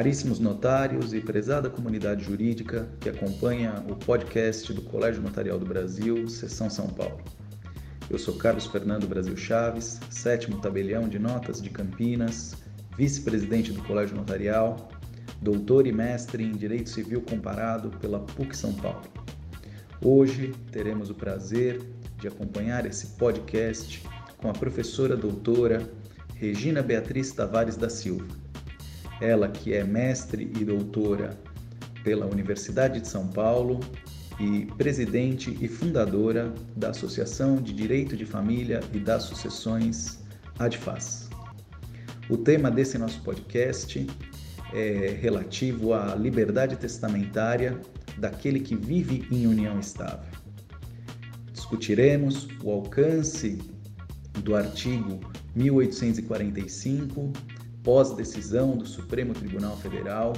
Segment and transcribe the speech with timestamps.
[0.00, 6.26] Caríssimos notários e prezada comunidade jurídica que acompanha o podcast do Colégio Notarial do Brasil,
[6.26, 7.20] Seção São Paulo.
[8.08, 12.56] Eu sou Carlos Fernando Brasil Chaves, sétimo tabelião de notas de Campinas,
[12.96, 14.88] vice-presidente do Colégio Notarial,
[15.42, 19.02] doutor e mestre em Direito Civil Comparado pela PUC São Paulo.
[20.02, 21.78] Hoje teremos o prazer
[22.18, 24.02] de acompanhar esse podcast
[24.38, 25.86] com a professora doutora
[26.36, 28.39] Regina Beatriz Tavares da Silva
[29.20, 31.38] ela que é mestre e doutora
[32.02, 33.80] pela Universidade de São Paulo
[34.38, 40.20] e presidente e fundadora da Associação de Direito de Família e das Sucessões
[40.58, 41.28] ADFAS.
[42.28, 44.06] O tema desse nosso podcast
[44.72, 47.78] é relativo à liberdade testamentária
[48.16, 50.30] daquele que vive em união estável.
[51.52, 53.58] Discutiremos o alcance
[54.42, 55.20] do artigo
[55.54, 57.32] 1845
[57.82, 60.32] pós-decisão do Supremo Tribunal Federal,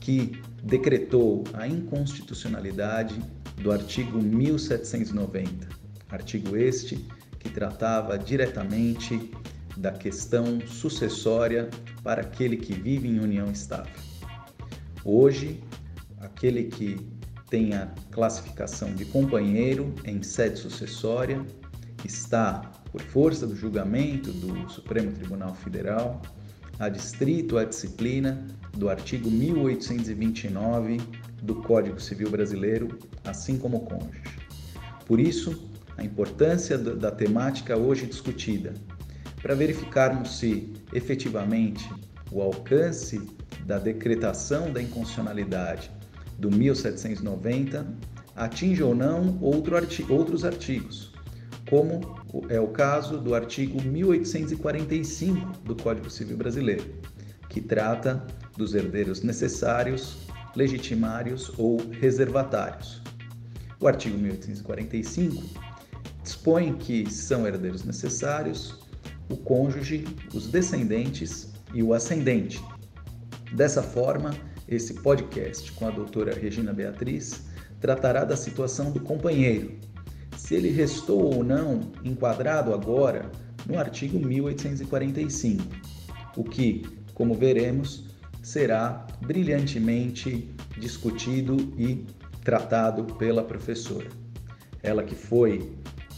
[0.00, 3.18] que decretou a inconstitucionalidade
[3.56, 5.68] do artigo 1790,
[6.10, 7.06] artigo este
[7.38, 9.30] que tratava diretamente
[9.76, 11.68] da questão sucessória
[12.02, 13.94] para aquele que vive em união estável.
[15.04, 15.62] Hoje,
[16.20, 17.06] aquele que
[17.50, 21.44] tem a classificação de companheiro em sede sucessória
[22.04, 26.22] está, por força do julgamento do Supremo Tribunal Federal,
[26.78, 31.00] adstrito à disciplina do artigo 1829
[31.42, 34.38] do Código Civil Brasileiro, assim como o cônjuge.
[35.06, 38.74] Por isso, a importância da temática hoje discutida,
[39.40, 41.88] para verificarmos se efetivamente
[42.32, 43.20] o alcance
[43.66, 45.90] da decretação da inconstitucionalidade
[46.38, 47.86] do 1790
[48.34, 51.12] atinge ou não outro artigo, outros artigos,
[51.68, 56.84] como é o caso do artigo 1845 do Código Civil Brasileiro,
[57.48, 58.26] que trata
[58.56, 60.16] dos herdeiros necessários,
[60.56, 63.02] legitimários ou reservatários.
[63.80, 65.42] O artigo 1845
[66.22, 68.84] dispõe que são herdeiros necessários
[69.28, 70.04] o cônjuge,
[70.34, 72.62] os descendentes e o ascendente.
[73.52, 74.34] Dessa forma,
[74.68, 77.42] esse podcast com a doutora Regina Beatriz
[77.80, 79.78] tratará da situação do companheiro,
[80.44, 83.32] se ele restou ou não enquadrado agora
[83.66, 85.64] no artigo 1845,
[86.36, 86.82] o que,
[87.14, 88.04] como veremos,
[88.42, 90.46] será brilhantemente
[90.76, 92.04] discutido e
[92.42, 94.06] tratado pela professora.
[94.82, 95.72] Ela que foi,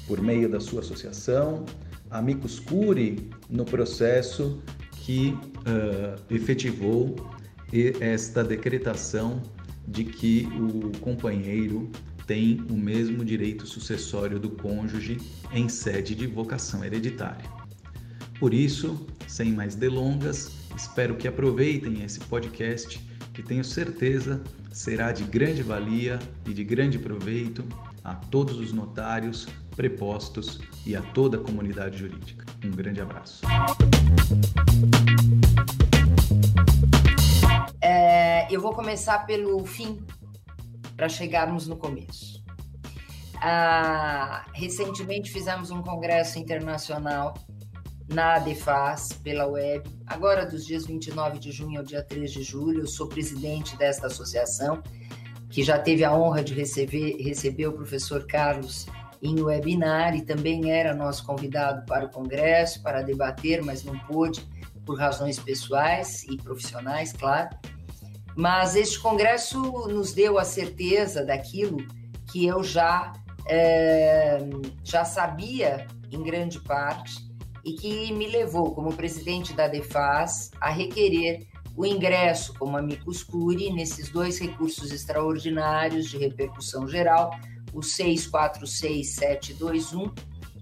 [0.09, 1.65] por meio da sua associação,
[2.11, 4.61] amicus curi no processo
[5.05, 7.15] que uh, efetivou
[8.01, 9.41] esta decretação
[9.87, 11.89] de que o companheiro
[12.27, 15.19] tem o mesmo direito sucessório do cônjuge
[15.53, 17.45] em sede de vocação hereditária.
[18.41, 23.01] Por isso, sem mais delongas, espero que aproveitem esse podcast
[23.33, 24.43] que tenho certeza
[24.73, 27.65] será de grande valia e de grande proveito
[28.05, 32.45] a todos os notários, prepostos e a toda a comunidade jurídica.
[32.65, 33.43] Um grande abraço.
[37.81, 39.99] É, eu vou começar pelo fim
[40.97, 42.43] para chegarmos no começo.
[43.37, 47.35] Ah, recentemente fizemos um congresso internacional
[48.09, 52.81] na ADEFAS pela web, agora dos dias 29 de junho ao dia 3 de julho.
[52.81, 54.83] Eu sou presidente desta associação,
[55.51, 58.87] que já teve a honra de receber, receber o professor Carlos
[59.23, 64.47] em webinar e também era nosso convidado para o congresso, para debater, mas não pôde
[64.85, 67.51] por razões pessoais e profissionais, claro.
[68.37, 69.59] Mas este congresso
[69.89, 71.79] nos deu a certeza daquilo
[72.31, 73.15] que eu já,
[73.49, 74.39] é,
[74.85, 77.27] já sabia em grande parte
[77.65, 83.73] e que me levou, como presidente da DEFAS, a requerer o ingresso como amicus curi
[83.73, 87.31] nesses dois recursos extraordinários de repercussão geral,
[87.73, 90.13] o 646721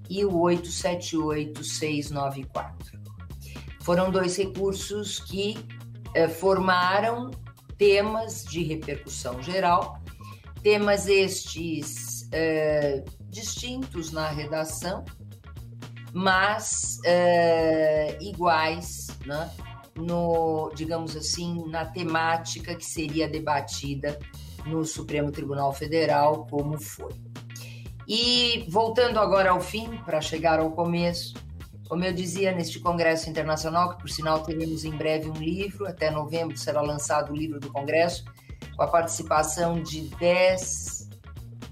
[0.09, 3.03] e o 878694.
[3.81, 5.59] Foram dois recursos que
[6.15, 7.33] eh, formaram
[7.79, 10.01] temas de repercussão geral,
[10.63, 15.05] temas estes é, distintos na redação,
[16.13, 19.51] mas é, iguais, né,
[19.97, 24.19] no, digamos assim, na temática que seria debatida
[24.67, 27.13] no Supremo Tribunal Federal, como foi.
[28.07, 31.35] E voltando agora ao fim, para chegar ao começo,
[31.89, 36.11] como eu dizia neste congresso internacional, que por sinal teremos em breve um livro, até
[36.11, 38.25] novembro será lançado o livro do congresso,
[38.77, 41.11] com a participação de 10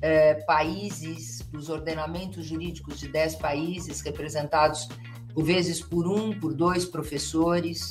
[0.03, 4.89] eh, países, os ordenamentos jurídicos de 10 países, representados
[5.35, 7.91] por vezes por um, por dois professores,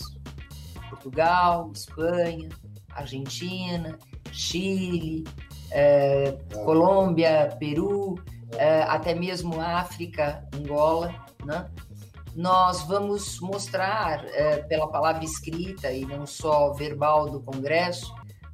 [0.90, 2.50] Portugal, Espanha,
[2.92, 3.98] Argentina,
[4.32, 5.24] Chile,
[5.72, 8.20] é, Colômbia, Peru,
[8.58, 11.14] é, até mesmo África, Angola,
[11.46, 11.70] né?
[12.36, 18.14] Nós vamos mostrar é, pela palavra escrita e não só verbal do Congresso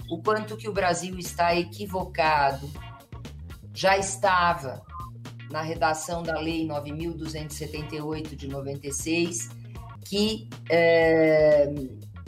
[0.10, 2.70] o quanto que o Brasil está equivocado.
[3.74, 4.82] Já estava
[5.52, 9.50] na redação da Lei 9.278 de 96,
[10.06, 11.74] que é,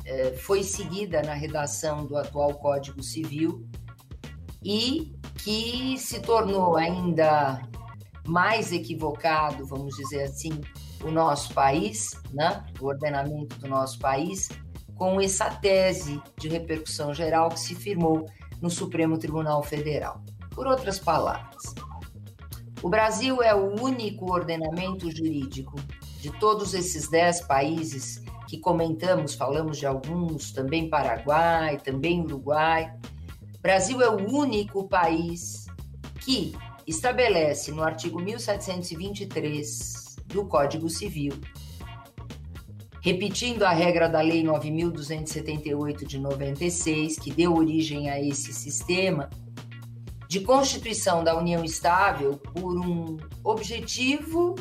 [0.06, 3.66] é, foi seguida na redação do atual Código Civil
[4.64, 7.62] e que se tornou ainda
[8.26, 10.62] mais equivocado, vamos dizer assim,
[11.04, 12.66] o nosso país, né?
[12.80, 14.50] o ordenamento do nosso país,
[14.96, 18.26] com essa tese de repercussão geral que se firmou
[18.62, 20.22] no Supremo Tribunal Federal.
[20.52, 21.74] Por outras palavras,
[22.82, 25.76] o Brasil é o único ordenamento jurídico
[26.20, 32.94] de todos esses dez países que comentamos, falamos de alguns, também Paraguai, também Uruguai.
[33.62, 35.68] Brasil é o único país
[36.22, 36.54] que
[36.88, 39.99] estabelece no artigo 1723
[40.30, 41.34] do Código Civil,
[43.02, 49.30] repetindo a regra da Lei 9278 de 96, que deu origem a esse sistema,
[50.28, 54.56] de constituição da união estável por um objetivo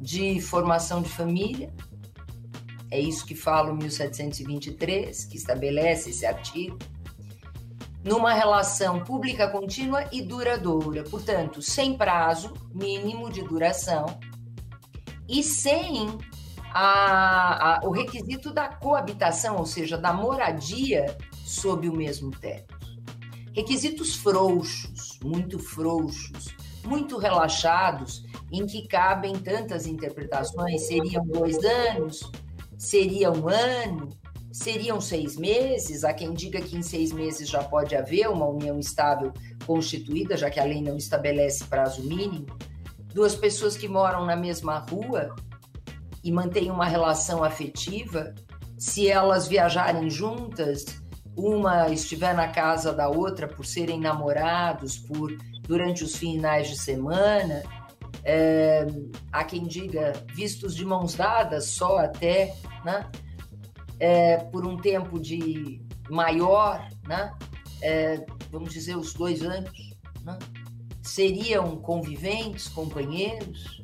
[0.00, 1.72] de formação de família.
[2.90, 6.76] É isso que fala o 1723, que estabelece esse artigo.
[8.06, 14.06] Numa relação pública contínua e duradoura, portanto, sem prazo mínimo de duração
[15.28, 16.16] e sem
[16.72, 22.76] a, a, o requisito da coabitação, ou seja, da moradia sob o mesmo teto
[23.56, 26.54] requisitos frouxos, muito frouxos,
[26.84, 30.82] muito relaxados, em que cabem tantas interpretações.
[30.82, 32.30] Seriam dois anos,
[32.76, 34.10] seria um ano,
[34.56, 36.02] seriam seis meses.
[36.02, 39.32] Há quem diga que em seis meses já pode haver uma união estável
[39.66, 42.46] constituída, já que a lei não estabelece prazo mínimo.
[43.12, 45.34] Duas pessoas que moram na mesma rua
[46.24, 48.34] e mantêm uma relação afetiva,
[48.78, 50.84] se elas viajarem juntas,
[51.36, 57.62] uma estiver na casa da outra por serem namorados, por durante os finais de semana,
[58.24, 58.86] é,
[59.30, 62.54] há quem diga vistos de mãos dadas só até,
[62.84, 63.06] né?
[63.98, 67.34] É, por um tempo de maior, né?
[67.82, 70.38] É, vamos dizer os dois anos, né?
[71.02, 73.82] seriam conviventes, companheiros.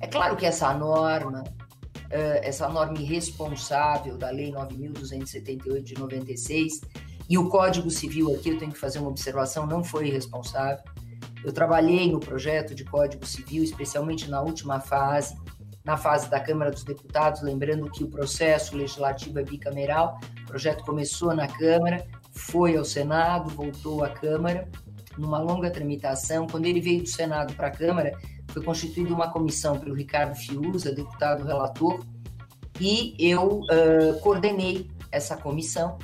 [0.00, 1.44] É claro que essa norma
[2.14, 6.80] eh, essa norma irresponsável da Lei 9.278 de 96
[7.28, 10.84] e o Código Civil aqui, eu tenho que fazer uma observação, não foi irresponsável.
[11.42, 15.36] Eu trabalhei no projeto de Código Civil, especialmente na última fase,
[15.84, 20.82] na fase da Câmara dos Deputados, lembrando que o processo legislativo é bicameral, o projeto
[20.82, 24.66] começou na Câmara, foi ao Senado, voltou à Câmara,
[25.18, 26.46] numa longa tramitação.
[26.46, 30.92] Quando ele veio do Senado para a Câmara, foi constituída uma comissão pelo Ricardo Fiuza,
[30.92, 32.04] deputado relator,
[32.80, 35.98] e eu uh, coordenei essa comissão,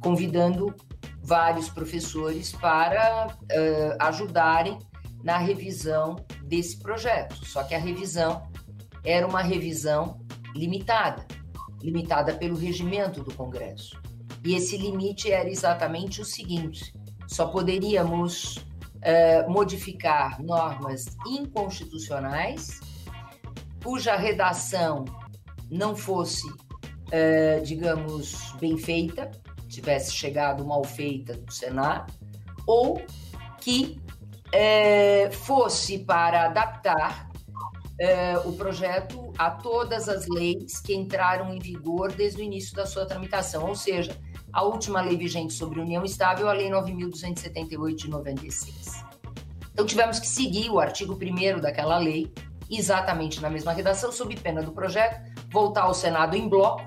[0.00, 0.74] convidando
[1.22, 4.78] vários professores para uh, ajudarem
[5.22, 7.44] na revisão desse projeto.
[7.44, 8.42] Só que a revisão
[9.04, 10.20] era uma revisão
[10.54, 11.26] limitada,
[11.80, 14.00] limitada pelo regimento do Congresso.
[14.44, 16.92] E esse limite era exatamente o seguinte:
[17.26, 22.80] só poderíamos uh, modificar normas inconstitucionais
[23.82, 25.04] cuja redação
[25.70, 29.30] não fosse, uh, digamos, bem feita,
[29.68, 32.12] tivesse chegado mal feita do Senado,
[32.66, 33.02] ou
[33.60, 34.00] que
[34.48, 37.31] uh, fosse para adaptar
[38.44, 43.06] o projeto a todas as leis que entraram em vigor desde o início da sua
[43.06, 44.18] tramitação, ou seja,
[44.52, 49.04] a última lei vigente sobre união estável, a Lei 9.278 de 96.
[49.72, 52.30] Então, tivemos que seguir o artigo 1 daquela lei,
[52.68, 56.84] exatamente na mesma redação, sob pena do projeto, voltar ao Senado em bloco.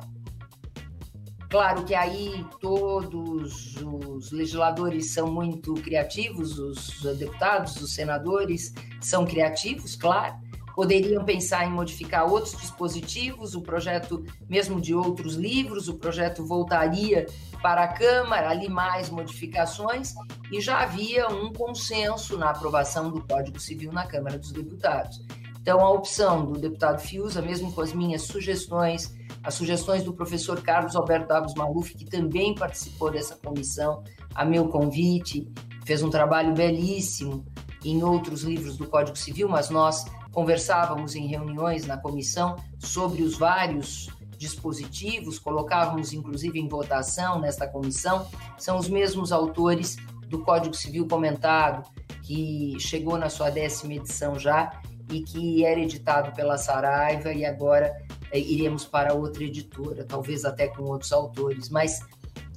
[1.50, 9.96] Claro que aí todos os legisladores são muito criativos, os deputados, os senadores são criativos,
[9.96, 10.36] claro,
[10.76, 17.26] poderiam pensar em modificar outros dispositivos, o projeto mesmo de outros livros, o projeto voltaria
[17.62, 20.14] para a Câmara, ali mais modificações,
[20.52, 25.26] e já havia um consenso na aprovação do Código Civil na Câmara dos Deputados.
[25.62, 30.62] Então, a opção do deputado Fiuza, mesmo com as minhas sugestões, as sugestões do professor
[30.62, 34.04] Carlos Alberto Davos Maluf, que também participou dessa comissão,
[34.36, 35.52] a meu convite,
[35.84, 37.46] fez um trabalho belíssimo
[37.86, 43.38] em outros livros do Código Civil, mas nós conversávamos em reuniões na comissão sobre os
[43.38, 48.28] vários dispositivos, colocávamos inclusive em votação nesta comissão,
[48.58, 49.96] são os mesmos autores
[50.28, 51.88] do Código Civil comentado,
[52.24, 57.96] que chegou na sua décima edição já e que era editado pela Saraiva e agora
[58.32, 61.70] é, iremos para outra editora, talvez até com outros autores.
[61.70, 62.00] Mas,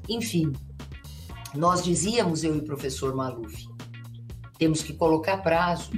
[0.08, 0.52] enfim,
[1.54, 3.67] nós dizíamos, eu e o professor Maluf,
[4.58, 5.90] temos que colocar prazo,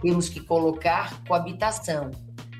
[0.00, 2.10] temos que colocar coabitação.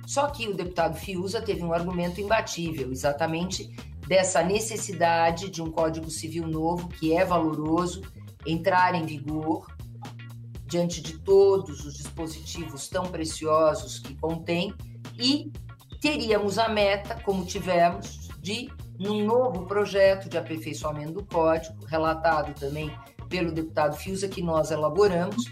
[0.07, 3.71] Só que o deputado Fiuza teve um argumento imbatível, exatamente
[4.07, 8.03] dessa necessidade de um Código Civil novo, que é valoroso,
[8.45, 9.67] entrar em vigor
[10.67, 14.75] diante de todos os dispositivos tão preciosos que contém
[15.19, 15.53] e
[16.01, 18.69] teríamos a meta, como tivemos, de
[18.99, 22.91] num novo projeto de aperfeiçoamento do código, relatado também
[23.31, 25.45] pelo deputado Fiuza, que nós elaboramos,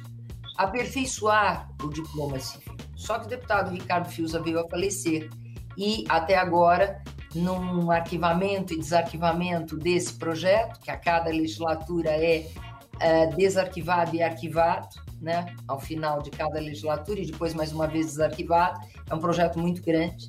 [0.59, 2.77] aperfeiçoar o diploma civil.
[2.97, 5.31] Só que o deputado Ricardo Fiuza veio a falecer
[5.77, 7.01] e até agora,
[7.33, 12.49] num arquivamento e desarquivamento desse projeto, que a cada legislatura é,
[12.99, 14.89] é desarquivado e arquivado,
[15.21, 18.81] né, ao final de cada legislatura e depois mais uma vez desarquivado.
[19.09, 20.29] É um projeto muito grande.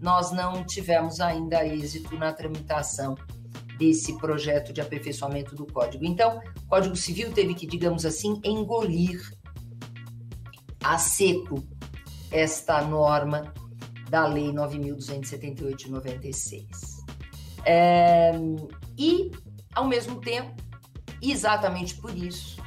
[0.00, 3.16] Nós não tivemos ainda êxito na tramitação
[3.80, 6.04] desse projeto de aperfeiçoamento do Código.
[6.04, 9.18] Então, o Código Civil teve que, digamos assim, engolir
[10.84, 11.64] a seco
[12.30, 13.54] esta norma
[14.10, 16.66] da Lei 9.278 de 96.
[17.64, 18.32] É,
[18.98, 19.30] e,
[19.74, 20.54] ao mesmo tempo,
[21.22, 22.62] exatamente por isso,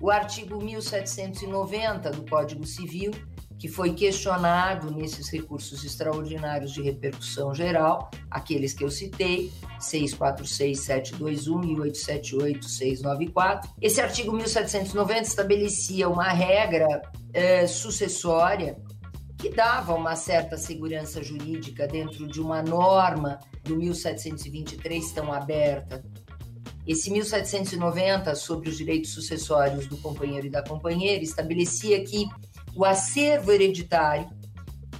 [0.00, 3.12] o artigo 1790 do Código Civil,
[3.58, 9.50] que foi questionado nesses recursos extraordinários de repercussão geral, aqueles que eu citei,
[9.80, 13.70] 646721 e 878694.
[13.82, 18.78] Esse artigo 1790 estabelecia uma regra é, sucessória
[19.36, 26.02] que dava uma certa segurança jurídica dentro de uma norma do 1723 tão aberta
[26.88, 32.26] esse 1790, sobre os direitos sucessórios do companheiro e da companheira, estabelecia que
[32.78, 34.30] o acervo hereditário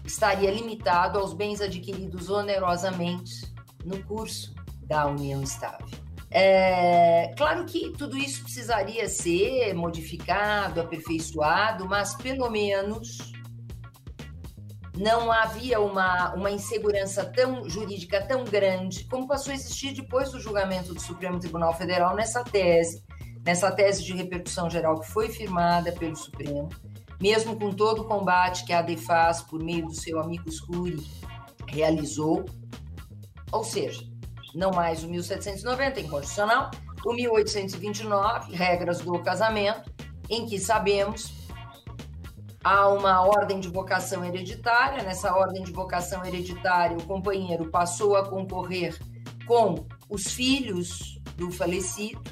[0.05, 3.55] estaria limitado aos bens adquiridos onerosamente
[3.85, 5.87] no curso da união estável.
[6.29, 13.33] É, claro que tudo isso precisaria ser modificado, aperfeiçoado, mas pelo menos
[14.97, 20.41] não havia uma, uma insegurança tão jurídica tão grande como passou a existir depois do
[20.41, 23.05] julgamento do Supremo Tribunal Federal nessa tese,
[23.47, 26.69] nessa tese de repercussão geral que foi firmada pelo Supremo,
[27.21, 31.05] mesmo com todo o combate que a ADEFAS, por meio do seu amigo Scuri,
[31.67, 32.45] realizou.
[33.51, 34.05] Ou seja,
[34.55, 36.71] não mais o 1790 inconstitucional,
[37.05, 39.91] o 1829, regras do casamento,
[40.29, 41.33] em que sabemos
[42.63, 45.03] há uma ordem de vocação hereditária.
[45.03, 48.99] Nessa ordem de vocação hereditária, o companheiro passou a concorrer
[49.47, 52.23] com os filhos do falecido.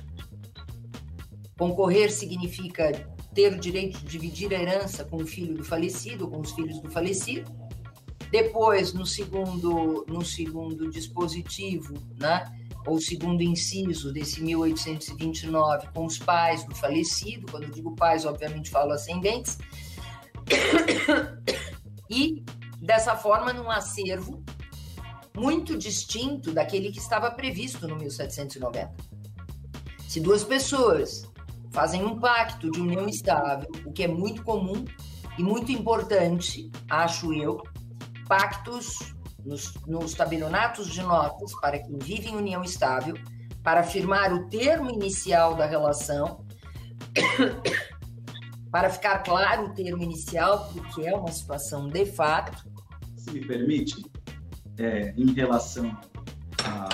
[1.58, 6.40] Concorrer significa ter o direito de dividir a herança com o filho do falecido, com
[6.40, 7.54] os filhos do falecido.
[8.30, 12.50] Depois, no segundo, no segundo dispositivo, né,
[12.86, 18.70] ou segundo inciso desse 1829, com os pais do falecido, quando eu digo pais, obviamente
[18.70, 19.58] falo ascendentes,
[22.08, 22.42] e
[22.80, 24.42] dessa forma num acervo
[25.36, 28.94] muito distinto daquele que estava previsto no 1790.
[30.08, 31.28] Se duas pessoas
[31.76, 34.82] fazem um pacto de união estável, o que é muito comum
[35.36, 37.62] e muito importante, acho eu,
[38.26, 39.14] pactos
[39.44, 43.14] nos, nos tabelionatos de notas para quem vive em união estável,
[43.62, 46.46] para afirmar o termo inicial da relação
[48.72, 52.66] para ficar claro o termo inicial, porque é uma situação de fato.
[53.18, 54.02] Se me permite,
[54.78, 55.94] é, em relação
[56.64, 56.88] à,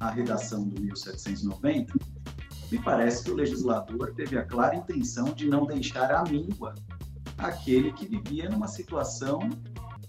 [0.00, 1.94] à redação do 1790,
[2.70, 6.74] me parece que o legislador teve a clara intenção de não deixar à míngua
[7.36, 9.40] aquele que vivia numa situação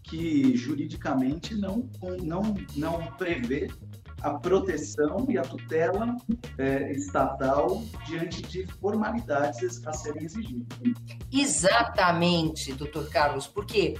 [0.04, 1.88] que juridicamente não,
[2.24, 3.70] não, não prevê
[4.22, 6.16] a proteção e a tutela
[6.58, 10.78] é, estatal diante de formalidades a serem exigidas.
[11.32, 13.96] Exatamente, doutor Carlos, porque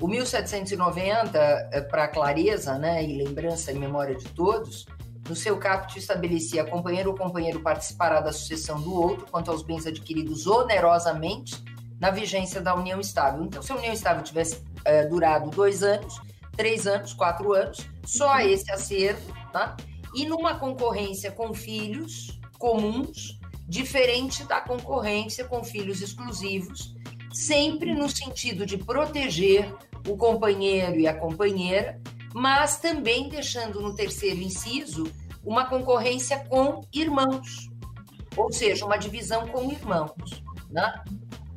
[0.00, 1.38] o 1790,
[1.72, 4.86] é, para clareza né, e lembrança e memória de todos,
[5.28, 9.86] no seu caput estabelecia companheiro ou companheiro participará da sucessão do outro quanto aos bens
[9.86, 11.62] adquiridos onerosamente
[12.00, 13.44] na vigência da união estável.
[13.44, 16.20] Então, se a união estável tivesse é, durado dois anos,
[16.56, 19.76] três anos, quatro anos, só esse acervo tá?
[20.12, 23.38] E numa concorrência com filhos comuns,
[23.68, 26.92] diferente da concorrência com filhos exclusivos,
[27.32, 29.72] sempre no sentido de proteger
[30.08, 32.00] o companheiro e a companheira
[32.34, 35.04] mas também deixando no terceiro inciso
[35.44, 37.70] uma concorrência com irmãos,
[38.36, 40.42] ou seja, uma divisão com irmãos.
[40.68, 41.04] Né?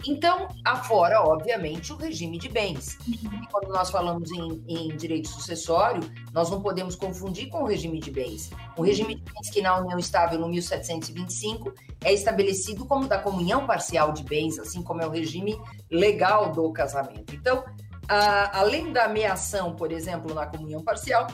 [0.05, 2.97] Então, afora, obviamente, o regime de bens.
[3.07, 7.99] E quando nós falamos em, em, direito sucessório, nós não podemos confundir com o regime
[7.99, 8.51] de bens.
[8.77, 13.65] O regime de bens que na União Estável, no 1725, é estabelecido como da comunhão
[13.65, 17.33] parcial de bens, assim como é o regime legal do casamento.
[17.33, 17.65] Então,
[18.07, 21.27] a, além da ameação, por exemplo, na comunhão parcial,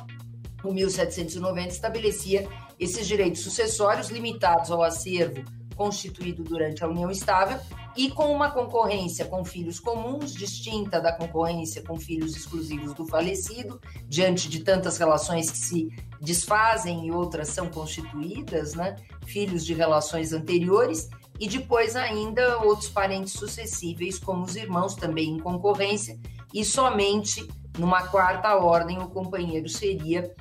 [0.64, 2.48] o 1790 estabelecia
[2.80, 5.44] esses direitos sucessórios limitados ao acervo
[5.76, 7.60] constituído durante a união estável
[7.96, 13.80] e com uma concorrência com filhos comuns, distinta da concorrência com filhos exclusivos do falecido,
[14.08, 15.90] diante de tantas relações que se
[16.20, 18.96] desfazem e outras são constituídas, né?
[19.26, 25.40] filhos de relações anteriores, e depois ainda outros parentes sucessíveis, como os irmãos, também em
[25.40, 26.18] concorrência,
[26.54, 30.34] e somente numa quarta ordem o companheiro seria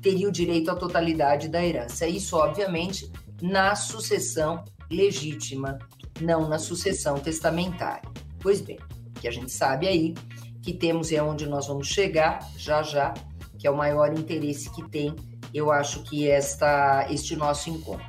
[0.00, 2.06] teria o direito à totalidade da herança.
[2.06, 3.10] Isso, obviamente,
[3.42, 5.78] na sucessão legítima,
[6.20, 8.08] não na sucessão testamentária.
[8.40, 8.78] Pois bem,
[9.20, 10.14] que a gente sabe aí
[10.62, 13.12] que temos é onde nós vamos chegar já já,
[13.58, 15.14] que é o maior interesse que tem,
[15.52, 18.06] eu acho que esta este nosso encontro.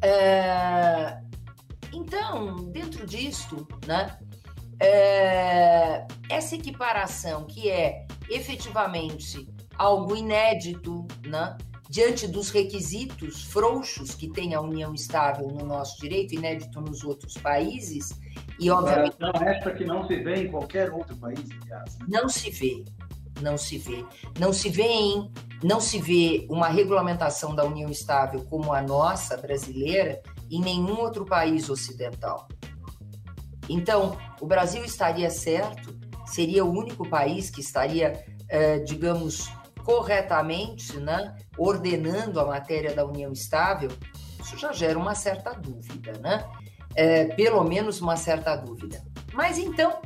[0.00, 1.18] É,
[1.92, 4.18] então, dentro disto, né,
[4.80, 11.56] é, essa equiparação que é efetivamente algo inédito, né,
[11.88, 17.34] diante dos requisitos frouxos que tem a união estável no nosso direito, inédito nos outros
[17.34, 18.10] países,
[18.60, 19.16] e obviamente...
[19.18, 21.98] Não, esta que não se vê em qualquer outro país, aliás.
[21.98, 22.06] Né?
[22.08, 22.84] Não se vê,
[23.40, 24.04] não se vê.
[24.38, 25.30] Não se vê em,
[25.62, 30.20] não se vê uma regulamentação da união estável como a nossa, brasileira,
[30.50, 32.48] em nenhum outro país ocidental.
[33.68, 39.50] Então, o Brasil estaria certo, seria o único país que estaria, eh, digamos,
[39.84, 43.90] corretamente, né, ordenando a matéria da união estável,
[44.38, 46.44] isso já gera uma certa dúvida, né?
[46.94, 49.02] É, pelo menos uma certa dúvida.
[49.32, 50.00] Mas então,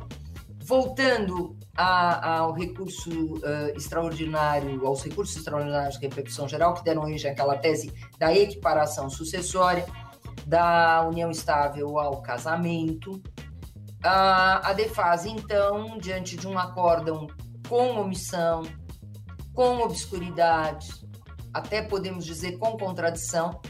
[0.63, 7.31] voltando a, ao recurso uh, extraordinário, aos recursos extraordinários de repercussão geral, que deram origem
[7.31, 9.85] àquela tese da equiparação sucessória,
[10.45, 13.21] da união estável ao casamento,
[14.03, 17.27] a, a DEFASE, então, diante de um acórdão
[17.67, 18.63] com omissão,
[19.53, 20.89] com obscuridade,
[21.53, 23.61] até podemos dizer com contradição,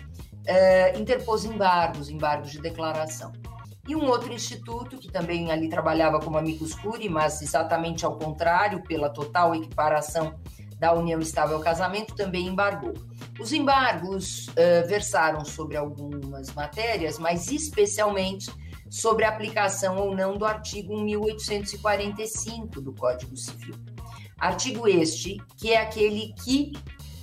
[0.46, 3.32] é, interpôs embargos, embargos de declaração.
[3.88, 8.82] E um outro instituto, que também ali trabalhava como amicus curiae, mas exatamente ao contrário,
[8.84, 10.40] pela total equiparação
[10.80, 12.94] da união estável ao casamento, também embargou.
[13.40, 18.52] Os embargos uh, versaram sobre algumas matérias, mas especialmente
[18.94, 23.74] sobre a aplicação ou não do artigo 1845 do Código Civil.
[24.38, 26.74] Artigo este, que é aquele que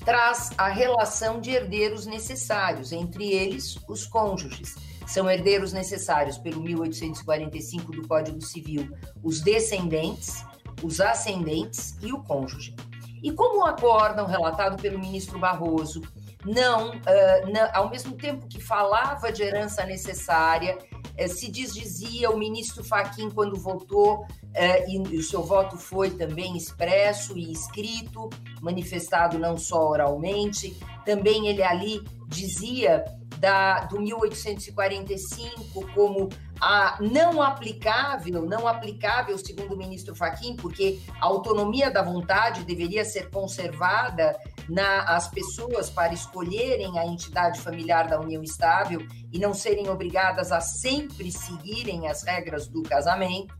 [0.04, 4.74] traz a relação de herdeiros necessários, entre eles os cônjuges.
[5.06, 8.90] São herdeiros necessários pelo 1845 do Código Civil
[9.22, 10.44] os descendentes,
[10.83, 12.74] os ascendentes e o cônjuge.
[13.22, 16.02] E como o acórdão relatado pelo ministro Barroso
[16.44, 20.76] não, uh, não, ao mesmo tempo que falava de herança necessária,
[21.28, 26.56] se desdizia o ministro Faquim quando votou é, e, e, o seu voto foi também
[26.56, 28.28] expresso e escrito,
[28.61, 33.04] manifestado não só oralmente, também ele ali dizia
[33.40, 36.29] da, do 1845 como
[36.61, 43.03] a não aplicável, não aplicável, segundo o ministro Faquim, porque a autonomia da vontade deveria
[43.03, 49.00] ser conservada nas pessoas para escolherem a entidade familiar da união estável
[49.33, 53.57] e não serem obrigadas a sempre seguirem as regras do casamento.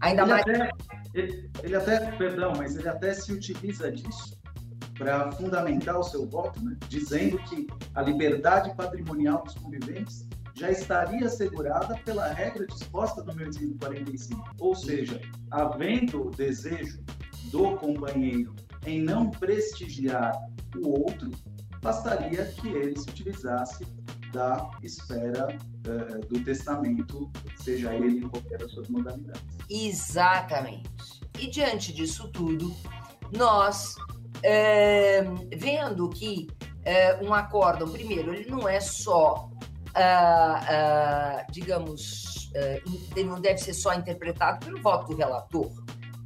[0.00, 0.42] Ainda ele mais.
[0.42, 0.70] Até,
[1.14, 4.39] ele, ele, até, perdão, mas ele até se utiliza disso
[5.00, 6.76] para fundamentar o seu voto, né?
[6.90, 14.56] dizendo que a liberdade patrimonial dos conviventes já estaria assegurada pela regra disposta no 1845.
[14.58, 15.18] Ou seja,
[15.50, 17.02] havendo o desejo
[17.44, 20.38] do companheiro em não prestigiar
[20.76, 21.30] o outro,
[21.80, 23.86] bastaria que ele se utilizasse
[24.34, 29.42] da esfera uh, do testamento, seja ele em qualquer das suas modalidades.
[29.70, 30.90] Exatamente.
[31.38, 32.70] E diante disso tudo,
[33.34, 33.94] nós,
[34.42, 35.22] é,
[35.56, 36.48] vendo que
[36.84, 39.50] é, um acórdão, primeiro, ele não é só,
[39.94, 42.50] ah, ah, digamos,
[43.14, 45.70] ele não deve ser só interpretado pelo voto do relator.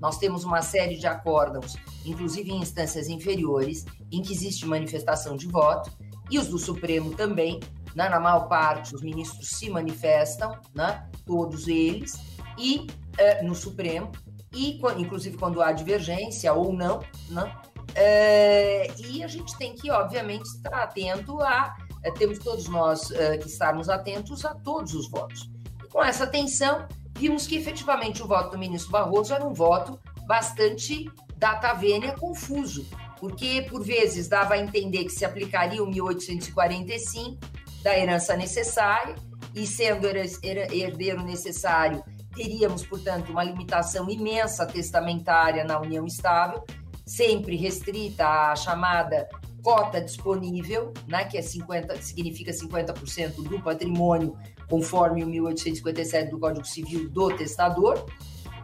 [0.00, 5.46] Nós temos uma série de acórdãos, inclusive em instâncias inferiores, em que existe manifestação de
[5.46, 5.90] voto,
[6.30, 7.60] e os do Supremo também,
[7.94, 8.08] né?
[8.08, 11.08] na maior parte, os ministros se manifestam, né?
[11.24, 12.14] todos eles,
[12.58, 14.10] e uh, no Supremo,
[14.52, 17.56] e inclusive quando há divergência ou não, né?
[17.94, 21.76] É, e a gente tem que, obviamente, estar atento a.
[22.02, 25.50] É, temos todos nós é, que estarmos atentos a todos os votos.
[25.82, 29.98] E com essa atenção, vimos que efetivamente o voto do ministro Barroso era um voto
[30.26, 32.86] bastante data vênia confuso,
[33.18, 37.38] porque por vezes dava a entender que se aplicaria o 1845
[37.82, 39.14] da herança necessária,
[39.54, 42.02] e sendo herdeiro necessário,
[42.34, 46.64] teríamos, portanto, uma limitação imensa testamentária na união estável,
[47.04, 49.28] sempre restrita à chamada
[49.62, 54.36] cota disponível, né, que é 50, significa 50% do patrimônio,
[54.68, 58.06] conforme o 1857 do Código Civil do testador,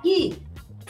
[0.05, 0.37] e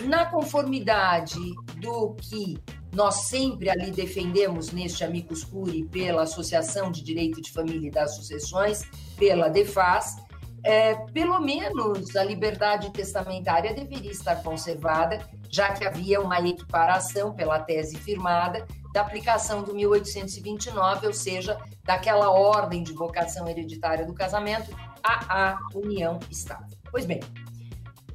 [0.03, 1.39] na conformidade
[1.77, 2.59] do que
[2.93, 8.17] nós sempre ali defendemos neste Amicus Curi pela Associação de Direito de Família e das
[8.17, 8.83] Sucessões,
[9.17, 10.17] pela DEFAS,
[10.63, 17.59] é, pelo menos a liberdade testamentária deveria estar conservada, já que havia uma equiparação pela
[17.59, 24.75] tese firmada da aplicação do 1829, ou seja, daquela ordem de vocação hereditária do casamento
[25.03, 26.77] à, união estável.
[26.91, 27.21] Pois bem,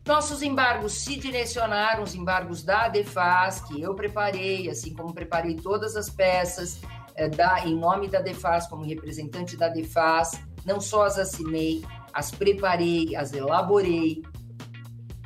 [0.06, 5.96] nossos embargos se direcionaram, os embargos da Defas, que eu preparei, assim como preparei todas
[5.96, 6.80] as peças
[7.16, 11.84] é, da, em nome da Defas, como representante da Defas, não só as assinei,
[12.16, 14.24] as preparei, as elaborei.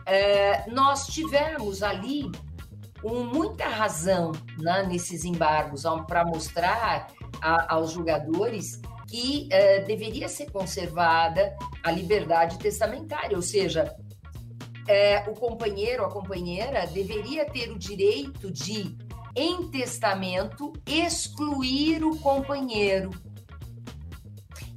[0.08, 2.32] É, nós tivemos ali
[3.04, 7.08] um, muita razão né, nesses embargos para mostrar
[7.40, 13.96] a, aos julgadores que é, deveria ser conservada a liberdade testamentária, ou seja,
[14.88, 18.98] é, o companheiro, a companheira, deveria ter o direito de,
[19.36, 23.12] em testamento, excluir o companheiro.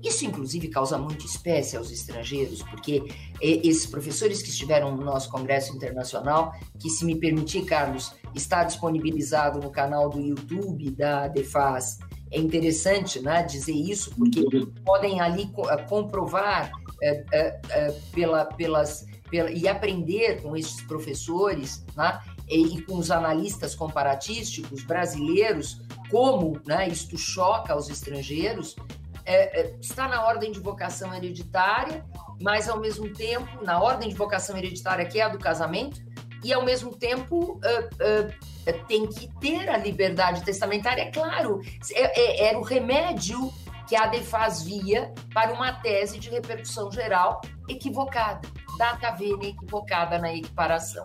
[0.02, 3.04] Isso, inclusive, causa muita espécie aos estrangeiros, porque
[3.40, 9.60] esses professores que estiveram no nosso Congresso Internacional, que, se me permitir, Carlos, está disponibilizado
[9.60, 11.98] no canal do YouTube da Defaz.
[12.32, 14.42] É interessante né, dizer isso, porque
[14.84, 15.52] podem ali
[15.88, 19.06] comprovar é, é, é, pela, pelas
[19.54, 27.16] e aprender com esses professores né, e, com os analistas comparatísticos brasileiros como né, isto
[27.16, 28.76] choca os estrangeiros,
[29.24, 32.04] é, é, está na ordem de vocação hereditária,
[32.40, 36.00] mas ao mesmo tempo, na ordem de vocação hereditária que é a do casamento,
[36.44, 41.60] e ao mesmo tempo uh, uh, tem que ter a liberdade testamentária, é claro,
[41.92, 43.52] é, era o remédio
[43.88, 48.40] que a DEFAS via para uma tese de repercussão geral equivocada
[48.76, 51.04] data vênia equivocada na equiparação.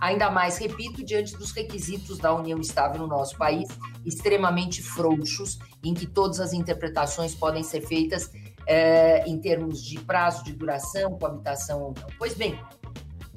[0.00, 3.68] Ainda mais, repito, diante dos requisitos da união estável no nosso país,
[4.04, 8.30] extremamente frouxos, em que todas as interpretações podem ser feitas
[8.66, 12.06] é, em termos de prazo de duração, coabitação ou não.
[12.18, 12.60] Pois bem,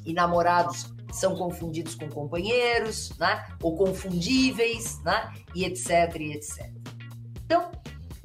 [0.06, 3.46] e namorados são confundidos com companheiros, né?
[3.62, 5.34] ou confundíveis, né?
[5.56, 6.70] e etc, e etc.
[7.46, 7.72] Então,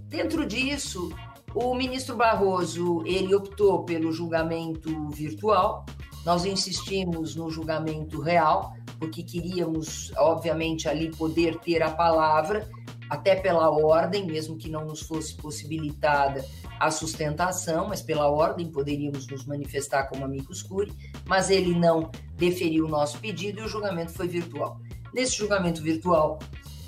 [0.08, 1.10] dentro disso,
[1.54, 5.86] o ministro Barroso, ele optou pelo julgamento virtual.
[6.26, 12.68] Nós insistimos no julgamento real, porque queríamos, obviamente, ali poder ter a palavra,
[13.08, 16.44] até pela ordem, mesmo que não nos fosse possibilitada
[16.80, 20.92] a sustentação, mas pela ordem poderíamos nos manifestar como amigos curi,
[21.24, 24.80] mas ele não deferiu o nosso pedido e o julgamento foi virtual.
[25.14, 26.40] Nesse julgamento virtual,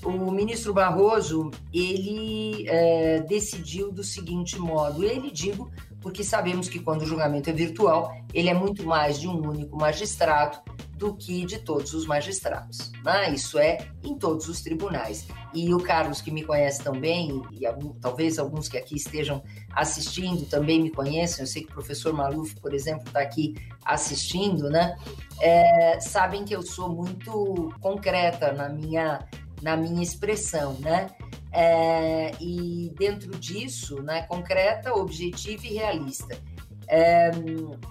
[0.05, 5.05] o ministro Barroso ele é, decidiu do seguinte modo.
[5.05, 9.29] Ele digo porque sabemos que quando o julgamento é virtual, ele é muito mais de
[9.29, 10.59] um único magistrado
[10.97, 12.91] do que de todos os magistrados.
[13.05, 13.33] Né?
[13.33, 15.27] Isso é em todos os tribunais.
[15.55, 20.45] E o Carlos, que me conhece também, e algum, talvez alguns que aqui estejam assistindo
[20.47, 24.97] também me conhecem, eu sei que o professor Maluf, por exemplo, está aqui assistindo, né?
[25.41, 29.27] É, sabem que eu sou muito concreta na minha
[29.63, 31.09] na minha expressão, né?
[31.53, 36.39] É, e dentro disso, né, concreta, objetiva e realista.
[36.87, 37.31] É,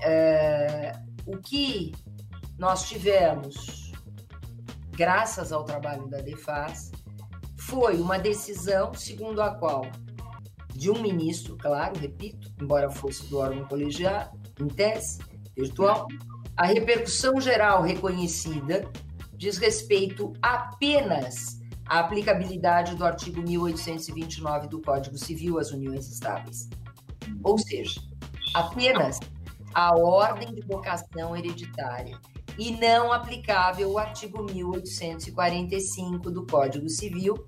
[0.01, 0.91] é,
[1.25, 1.91] o que
[2.57, 3.91] nós tivemos,
[4.91, 6.91] graças ao trabalho da DEFAS,
[7.57, 9.85] foi uma decisão segundo a qual,
[10.73, 15.19] de um ministro, claro, repito, embora fosse do órgão colegiado, em tese,
[15.55, 16.07] virtual,
[16.55, 18.89] a repercussão geral reconhecida
[19.35, 21.56] diz respeito apenas
[21.87, 26.69] à aplicabilidade do artigo 1829 do Código Civil às uniões estáveis.
[27.43, 28.01] Ou seja,
[28.53, 29.19] apenas
[29.73, 32.19] a ordem de vocação hereditária
[32.57, 37.45] e não aplicável o artigo 1845 do Código Civil,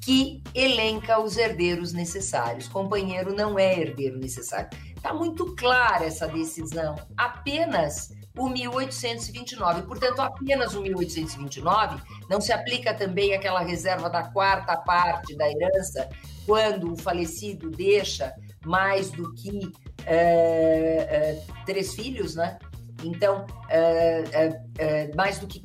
[0.00, 2.68] que elenca os herdeiros necessários.
[2.68, 4.68] Companheiro não é herdeiro necessário.
[4.94, 9.82] Está muito clara essa decisão, apenas o 1829.
[9.82, 16.08] Portanto, apenas o 1829 não se aplica também aquela reserva da quarta parte da herança
[16.44, 18.32] quando o falecido deixa
[18.64, 19.72] mais do que
[20.06, 22.58] é, é, três filhos, né?
[23.02, 25.62] Então, é, mais do que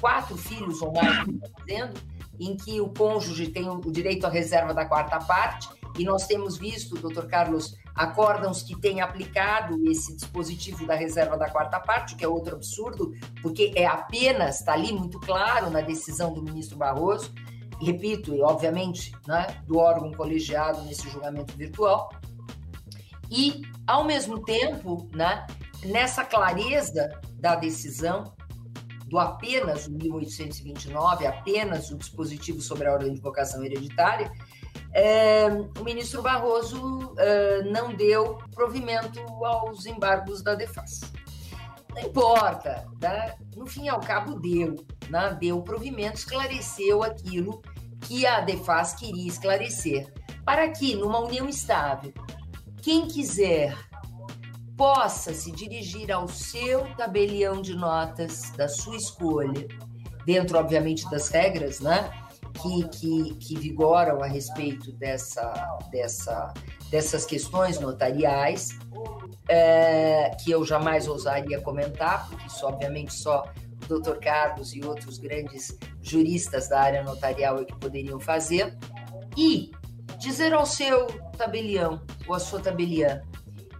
[0.00, 1.24] quatro filhos ou mais,
[1.64, 2.00] dizendo,
[2.38, 6.56] em que o cônjuge tem o direito à reserva da quarta parte, e nós temos
[6.56, 12.24] visto, doutor Carlos, acórdãos que têm aplicado esse dispositivo da reserva da quarta parte, que
[12.24, 17.32] é outro absurdo, porque é apenas, está ali muito claro na decisão do ministro Barroso,
[17.80, 22.10] e repito, e obviamente, né, do órgão colegiado nesse julgamento virtual,
[23.30, 25.46] e, ao mesmo tempo, né,
[25.84, 28.34] nessa clareza da decisão,
[29.06, 34.32] do apenas o 1829, apenas o dispositivo sobre a ordem de vocação hereditária,
[34.92, 41.00] é, o ministro Barroso é, não deu provimento aos embargos da Defas.
[41.94, 43.34] Não importa, né?
[43.56, 45.36] no fim ao cabo deu, né?
[45.40, 47.62] deu provimento, esclareceu aquilo
[48.00, 50.12] que a Defas queria esclarecer,
[50.44, 52.12] para que numa união estável,
[52.82, 53.76] quem quiser
[54.76, 59.66] possa se dirigir ao seu tabelião de notas da sua escolha,
[60.26, 62.10] dentro, obviamente, das regras, né?
[62.54, 65.52] Que, que, que vigoram a respeito dessa,
[65.90, 66.54] dessa,
[66.90, 68.78] dessas questões notariais,
[69.48, 73.44] é, que eu jamais ousaria comentar, porque isso, obviamente, só
[73.84, 78.76] o doutor Carlos e outros grandes juristas da área notarial é que poderiam fazer,
[79.36, 79.72] e
[80.18, 83.20] dizer ao seu tabelião ou à sua tabeliã,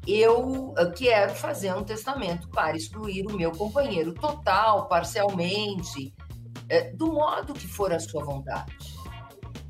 [0.07, 6.13] eu quero fazer um testamento para excluir o meu companheiro total, parcialmente,
[6.69, 8.77] é, do modo que for a sua vontade.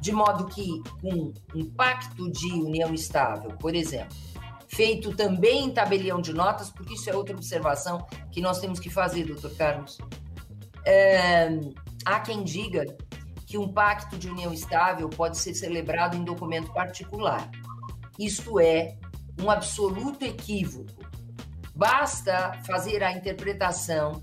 [0.01, 4.15] De modo que, com um pacto de união estável, por exemplo,
[4.69, 8.91] feito também em tabelião de notas, porque isso é outra observação que nós temos que
[8.91, 9.99] fazer, doutor Carlos.
[10.85, 11.49] É,
[12.05, 12.85] há quem diga
[13.47, 17.49] que um pacto de união estável pode ser celebrado em documento particular.
[18.19, 18.97] Isto é
[19.41, 21.05] um absoluto equívoco.
[21.75, 24.23] Basta fazer a interpretação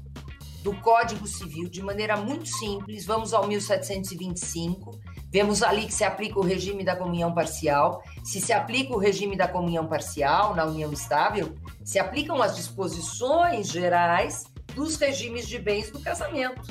[0.61, 3.05] do Código Civil de maneira muito simples.
[3.05, 4.99] Vamos ao 1725.
[5.31, 8.03] Vemos ali que se aplica o regime da comunhão parcial.
[8.23, 13.69] Se se aplica o regime da comunhão parcial na união estável, se aplicam as disposições
[13.69, 14.43] gerais
[14.75, 16.61] dos regimes de bens do casamento.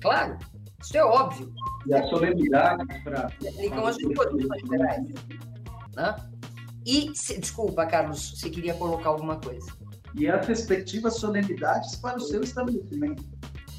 [0.00, 0.38] Claro,
[0.80, 1.52] isso é óbvio.
[1.86, 3.30] E a solenidade para.
[3.40, 5.08] Se aplicam as disposições gerais.
[5.94, 6.16] Né?
[6.84, 9.72] E, se, desculpa, Carlos, você queria colocar alguma coisa
[10.18, 13.24] e as respectivas solenidades para o seu estabelecimento.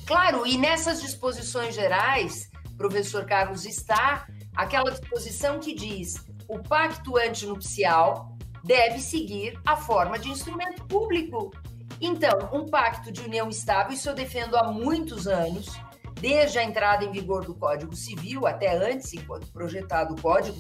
[0.06, 4.26] Claro, e nessas disposições gerais, professor Carlos, está
[4.56, 11.52] aquela disposição que diz o pacto antinupcial deve seguir a forma de instrumento público.
[12.02, 15.80] Então, um pacto de união estável, isso eu defendo há muitos anos,
[16.20, 20.58] desde a entrada em vigor do Código Civil, até antes, enquanto projetado o Código,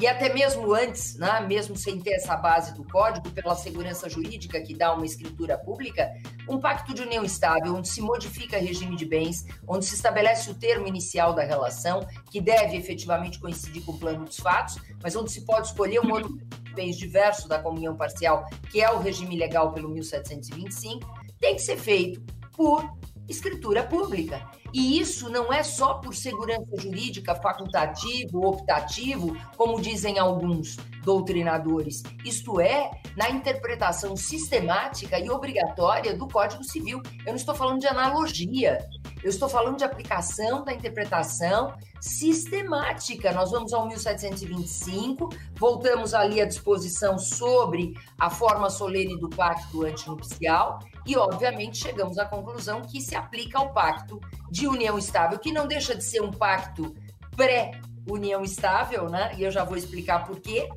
[0.00, 4.58] e até mesmo antes, né, mesmo sem ter essa base do código, pela segurança jurídica
[4.62, 6.10] que dá uma escritura pública,
[6.48, 10.54] um pacto de união estável, onde se modifica regime de bens, onde se estabelece o
[10.54, 15.30] termo inicial da relação, que deve efetivamente coincidir com o plano dos fatos, mas onde
[15.30, 19.36] se pode escolher um outro de bens diverso da comunhão parcial, que é o regime
[19.36, 21.06] legal pelo 1725,
[21.38, 22.22] tem que ser feito
[22.56, 22.90] por
[23.28, 24.40] escritura pública.
[24.72, 32.02] E isso não é só por segurança jurídica, facultativo, optativo, como dizem alguns doutrinadores.
[32.24, 37.02] Isto é, na interpretação sistemática e obrigatória do Código Civil.
[37.20, 38.78] Eu não estou falando de analogia,
[39.22, 43.32] eu estou falando de aplicação da interpretação sistemática.
[43.32, 50.78] Nós vamos ao 1725, voltamos ali à disposição sobre a forma solene do pacto antinupcial
[51.10, 55.66] e, obviamente, chegamos à conclusão que se aplica ao pacto de união estável, que não
[55.66, 56.94] deixa de ser um pacto
[57.34, 59.34] pré-união estável, né?
[59.36, 60.68] E eu já vou explicar por quê.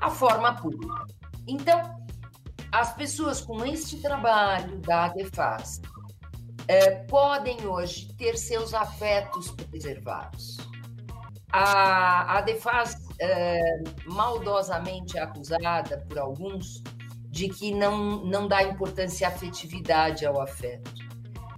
[0.00, 1.04] A forma pública.
[1.46, 1.82] Então,
[2.72, 5.82] as pessoas com este trabalho da ADEFAS
[6.66, 10.56] é, podem hoje ter seus afetos preservados.
[11.52, 13.60] A, a Defaz é,
[14.06, 16.82] maldosamente acusada por alguns
[17.34, 20.92] de que não, não dá importância à afetividade ao afeto.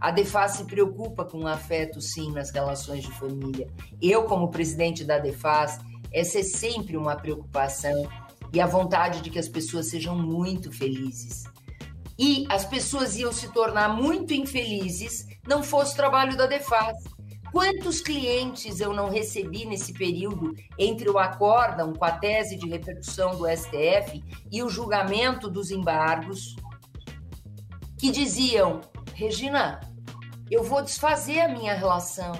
[0.00, 3.68] A Defaz se preocupa com o afeto, sim, nas relações de família.
[4.00, 5.78] Eu, como presidente da Defaz,
[6.10, 8.08] essa é sempre uma preocupação
[8.54, 11.44] e a vontade de que as pessoas sejam muito felizes
[12.18, 16.96] e as pessoas iam se tornar muito infelizes não fosse o trabalho da Defaz.
[17.56, 23.34] Quantos clientes eu não recebi nesse período entre o acórdão com a tese de repercussão
[23.34, 26.54] do STF e o julgamento dos embargos?
[27.98, 28.82] que diziam:
[29.14, 29.80] Regina,
[30.50, 32.34] eu vou desfazer a minha relação,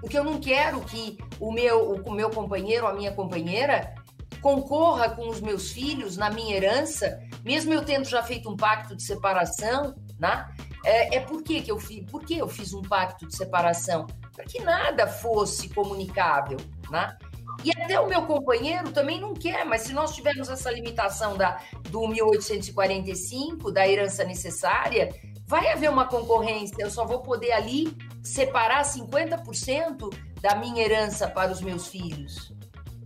[0.00, 3.92] porque eu não quero que o meu, o meu companheiro a minha companheira
[4.40, 8.94] concorra com os meus filhos na minha herança, mesmo eu tendo já feito um pacto
[8.94, 10.48] de separação, né?
[10.84, 12.08] É, é por que, que eu fiz?
[12.08, 14.06] Por que eu fiz um pacto de separação?
[14.34, 16.58] Para que nada fosse comunicável,
[16.90, 17.16] né?
[17.62, 21.60] E até o meu companheiro também não quer, mas se nós tivermos essa limitação da,
[21.88, 25.14] do 1845, da herança necessária,
[25.46, 26.76] vai haver uma concorrência.
[26.78, 32.52] Eu só vou poder ali separar 50% da minha herança para os meus filhos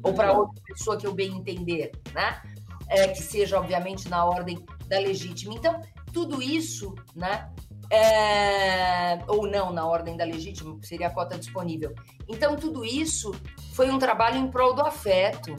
[0.03, 2.41] ou para outra pessoa que eu bem entender, né?
[2.89, 5.55] É, que seja, obviamente, na ordem da legítima.
[5.55, 5.81] Então,
[6.13, 7.51] tudo isso, né?
[7.91, 11.95] É, ou não, na ordem da legítima, seria a cota disponível.
[12.29, 13.33] Então, tudo isso
[13.73, 15.57] foi um trabalho em prol do afeto.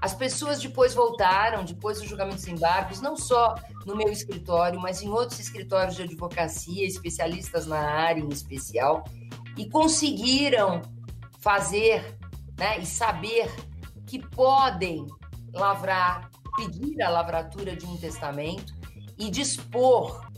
[0.00, 5.02] As pessoas depois voltaram, depois do julgamento dos embargos, não só no meu escritório, mas
[5.02, 9.04] em outros escritórios de advocacia, especialistas na área em especial,
[9.58, 10.80] e conseguiram
[11.40, 12.16] fazer
[12.58, 13.50] né, e saber
[14.06, 15.06] que podem
[15.52, 18.74] lavrar, pedir a lavratura de um testamento
[19.18, 20.29] e dispor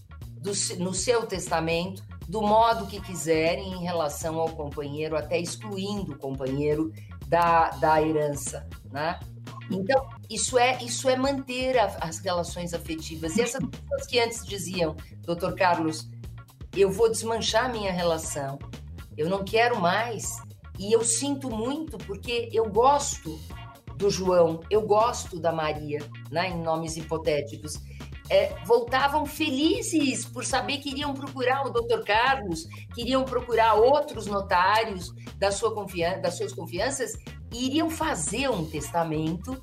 [0.42, 0.52] do,
[0.82, 6.92] no seu testamento do modo que quiserem em relação ao companheiro, até excluindo o companheiro
[7.26, 9.18] da, da herança, né?
[9.70, 13.36] Então, isso é, isso é manter a, as relações afetivas.
[13.36, 16.08] E essas pessoas que antes diziam, doutor Carlos,
[16.76, 18.58] eu vou desmanchar minha relação,
[19.16, 20.42] eu não quero mais,
[20.78, 23.38] e eu sinto muito porque eu gosto
[23.96, 26.00] do João, eu gosto da Maria,
[26.30, 27.74] né, em nomes hipotéticos.
[28.30, 32.02] É, voltavam felizes por saber que iriam procurar o Dr.
[32.04, 37.12] Carlos, queriam procurar outros notários da sua confiança, das suas confianças
[37.52, 39.62] e iriam fazer um testamento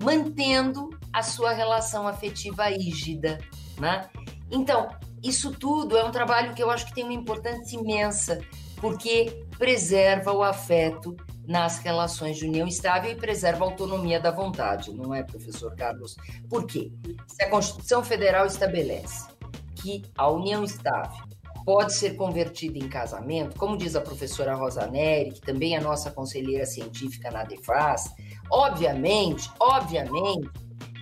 [0.00, 3.38] mantendo a sua relação afetiva rígida,
[3.78, 4.08] né?
[4.50, 4.88] Então,
[5.22, 8.40] isso tudo é um trabalho que eu acho que tem uma importância imensa,
[8.76, 14.92] porque preserva o afeto nas relações de união estável e preserva a autonomia da vontade,
[14.92, 16.16] não é, professor Carlos?
[16.48, 16.92] Por quê?
[17.28, 19.28] Se a Constituição Federal estabelece
[19.76, 21.24] que a união estável
[21.64, 26.12] pode ser convertida em casamento, como diz a professora Rosa Neri, que também é nossa
[26.12, 28.14] conselheira científica na DEFAS,
[28.50, 30.48] obviamente, obviamente,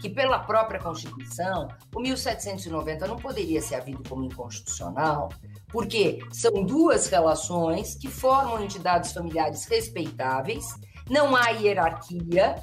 [0.05, 5.31] que pela própria Constituição, o 1790 não poderia ser havido como inconstitucional,
[5.69, 10.75] porque são duas relações que formam entidades familiares respeitáveis,
[11.09, 12.55] não há hierarquia,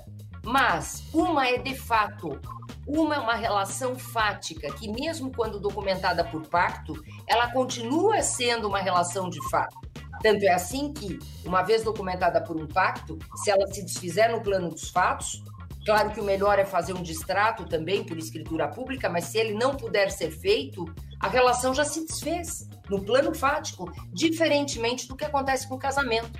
[0.45, 2.39] mas uma é de fato,
[2.85, 6.93] uma é uma relação fática, que mesmo quando documentada por pacto,
[7.25, 9.75] ela continua sendo uma relação de fato.
[10.21, 14.41] Tanto é assim que, uma vez documentada por um pacto, se ela se desfizer no
[14.41, 15.43] plano dos fatos,
[15.85, 19.53] claro que o melhor é fazer um distrato também por escritura pública, mas se ele
[19.53, 20.85] não puder ser feito,
[21.19, 26.39] a relação já se desfez no plano fático, diferentemente do que acontece com o casamento,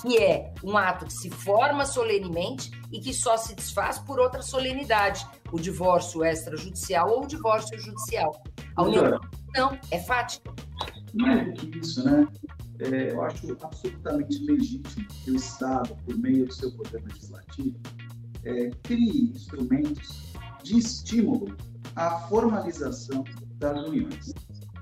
[0.00, 4.40] que é um ato que se forma solenemente e que só se desfaz por outra
[4.40, 8.42] solenidade, o divórcio extrajudicial ou o divórcio judicial.
[8.76, 9.20] A união
[9.54, 10.52] não, é fática.
[11.14, 12.26] Mais do que isso, né?
[12.78, 17.78] É, eu acho absolutamente legítimo que o Estado, por meio do seu poder legislativo,
[18.44, 21.56] é, crie instrumentos de estímulo
[21.96, 23.24] à formalização
[23.58, 24.32] das uniões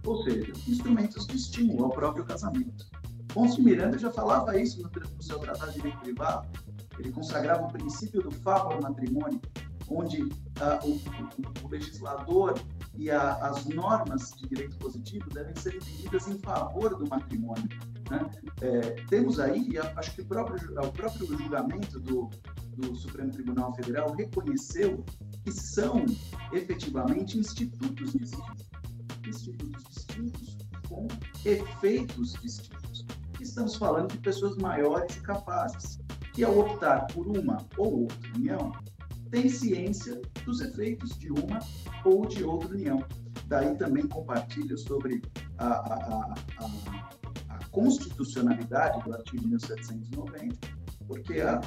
[0.09, 2.87] ou seja, instrumentos de estímulo ao próprio casamento.
[3.29, 6.49] Pôncio Miranda já falava isso no, seu Tratado de Direito Privado,
[6.99, 9.41] ele consagrava o princípio do favor matrimônio,
[9.89, 12.59] onde o, o, o, legislador
[12.97, 17.69] e a, as normas de direito positivo devem ser entendidas em favor do matrimônio.
[18.11, 18.31] Né?
[18.61, 22.31] É, temos aí, acho que o próprio, o próprio julgamento do,
[22.77, 25.05] do Supremo Tribunal Federal reconheceu
[25.45, 26.05] que são
[26.53, 28.69] efetivamente institutos distintos
[29.29, 30.57] institutos distintos
[30.89, 31.07] com
[31.45, 33.07] efeitos distintos.
[33.41, 35.99] Estamos falando de pessoas maiores e capazes,
[36.33, 38.73] que ao optar por uma ou outra união,
[39.31, 41.59] têm ciência dos efeitos de uma
[42.05, 43.05] ou de outra união.
[43.47, 45.23] Daí também compartilha sobre
[45.59, 46.35] a, a, a,
[46.65, 47.18] a
[47.71, 50.57] constitucionalidade do artigo 1790,
[51.07, 51.61] porque a,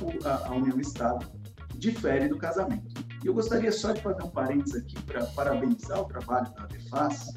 [0.45, 1.27] a, união estável
[1.75, 3.05] difere do casamento.
[3.23, 7.33] E eu gostaria só de fazer um parênteses aqui para parabenizar o trabalho da ADEFAS,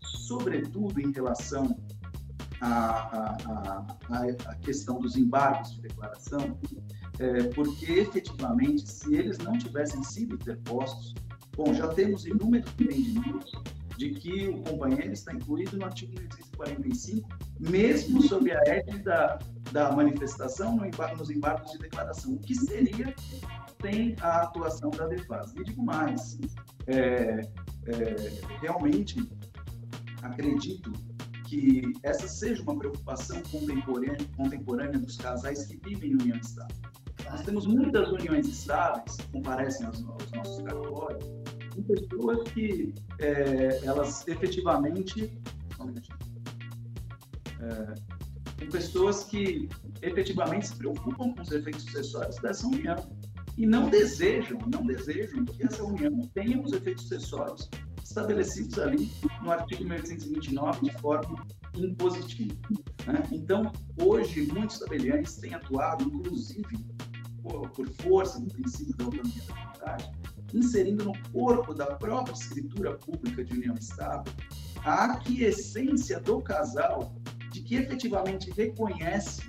[0.00, 1.76] sobretudo em relação
[2.60, 3.86] à, à,
[4.46, 6.58] à, questão dos embargos de declaração,
[7.18, 11.14] é, porque efetivamente, se eles não tivessem sido interpostos,
[11.56, 13.52] bom, já temos inúmeros entendimentos
[13.98, 17.28] de que o companheiro está incluído no artigo 1845,
[17.58, 23.12] mesmo sob a égide da, manifestação no embargo, nos embargos de declaração, o que seria
[23.82, 25.52] sem a atuação da DEFAS.
[25.56, 26.38] E digo mais,
[26.86, 27.40] é,
[27.86, 28.16] é,
[28.60, 29.28] realmente
[30.22, 30.92] acredito
[31.46, 36.76] que essa seja uma preocupação contemporânea, contemporânea dos casais que vivem em união estável.
[37.28, 41.26] Nós temos muitas uniões estáveis, comparecem aos, aos nossos cartórios,
[41.82, 45.38] pessoas que é, elas efetivamente.
[47.60, 47.94] É,
[48.70, 49.68] pessoas que
[50.02, 52.96] efetivamente se preocupam com os efeitos sucessórios dessa união
[53.56, 57.68] e não desejam, não desejam que essa união tenha os efeitos sucessórios
[58.02, 59.10] estabelecidos ali
[59.42, 62.54] no artigo 1829 de forma impositiva.
[63.06, 63.22] Né?
[63.32, 66.78] Então, hoje, muitos tabeliães têm atuado, inclusive,
[67.42, 70.10] por, por força do princípio da autonomia da comunidade,
[70.54, 74.32] inserindo no corpo da própria escritura pública de união estável
[74.84, 77.14] a aquiescência do casal
[77.52, 79.42] de que efetivamente reconhece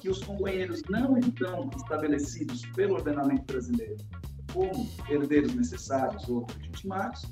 [0.00, 3.96] que os companheiros não estão estabelecidos pelo ordenamento brasileiro
[4.52, 7.22] como herdeiros necessários ou legitimados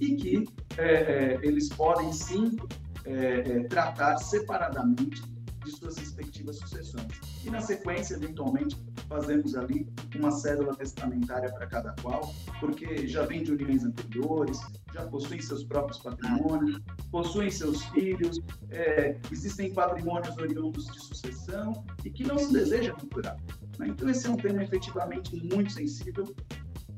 [0.00, 0.44] e que
[0.76, 2.56] é, é, eles podem sim
[3.04, 5.22] é, é, tratar separadamente
[5.66, 7.20] de suas respectivas sucessões.
[7.44, 8.76] E na sequência, eventualmente,
[9.08, 14.58] fazemos ali uma cédula testamentária para cada qual, porque já vem de uniões anteriores,
[14.94, 18.40] já possuem seus próprios patrimônios, possuem seus filhos,
[18.70, 23.36] é, existem patrimônios oriundos de sucessão e que não se deseja misturar.
[23.78, 23.88] Né?
[23.88, 26.24] Então, esse é um tema efetivamente muito sensível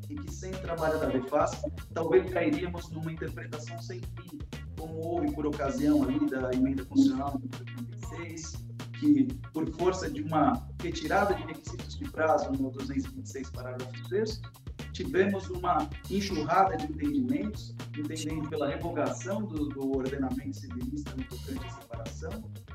[0.08, 1.62] e que sem o trabalho da DEFAS,
[1.92, 4.38] talvez cairíamos numa interpretação sem fim,
[4.78, 7.48] como houve por ocasião ali da emenda constitucional de
[8.18, 8.52] 86,
[8.98, 14.40] que, por força de uma retirada de requisitos de prazo no 226, parágrafo 6
[14.92, 21.70] tivemos uma enxurrada de entendimentos, entendendo pela revogação do, do ordenamento civilista no tocante à
[21.70, 22.30] separação,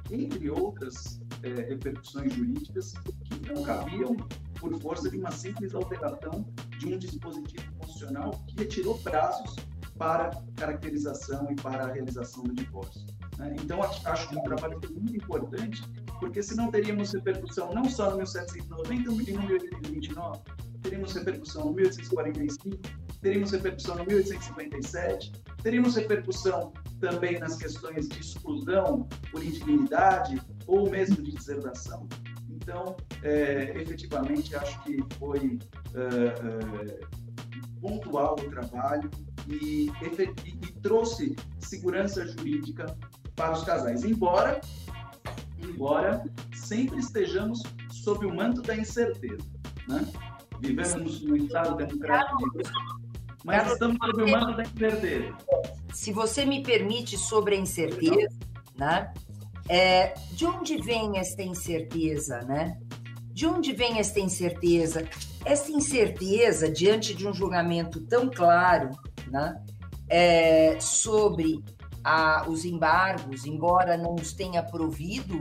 [0.10, 2.94] entre outras é, repercussões jurídicas
[3.26, 4.16] que não cabiam
[4.58, 6.46] por força de uma simples alteração
[6.80, 9.56] de um dispositivo constitucional que retirou prazos
[9.98, 13.13] para caracterização e para a realização do divórcio.
[13.38, 13.56] Né?
[13.62, 15.84] Então, acho que um trabalho muito importante,
[16.20, 20.40] porque senão teríamos repercussão não só no 1790, mas no 1829,
[20.82, 22.78] teríamos repercussão no 1845,
[23.22, 25.32] teríamos repercussão no 1857,
[25.62, 32.08] teríamos repercussão também nas questões de exclusão por indignidade ou mesmo de deserdação.
[32.50, 35.60] Então, é, efetivamente, acho que foi
[35.94, 37.00] é, é,
[37.82, 39.10] pontual o trabalho
[39.48, 42.86] e, e, e, trouxe segurança jurídica
[43.36, 44.62] para os casais, embora,
[45.60, 46.24] embora
[46.56, 47.62] sempre estejamos
[47.92, 49.44] sob o manto da incerteza,
[49.88, 50.06] né?
[50.60, 52.40] Vivemos num estado democrático,
[53.44, 55.36] mas estamos sob o manto da incerteza.
[55.94, 58.30] Se você me permite sobre a incerteza,
[58.76, 59.14] né?
[59.70, 62.78] É, de onde vem esta incerteza, né?
[63.34, 65.08] De onde vem esta incerteza?
[65.46, 68.90] Esta incerteza diante de um julgamento tão claro,
[69.28, 69.62] né?
[70.10, 71.64] É, sobre
[72.04, 75.40] a, os embargos, embora não os tenha provido,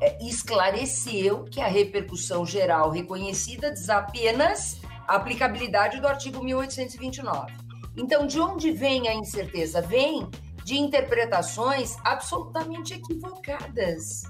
[0.00, 7.52] é, esclareceu que a repercussão geral reconhecida diz apenas a aplicabilidade do artigo 1829.
[7.96, 9.82] Então, de onde vem a incerteza?
[9.82, 10.28] Vem
[10.64, 14.22] de interpretações absolutamente equivocadas.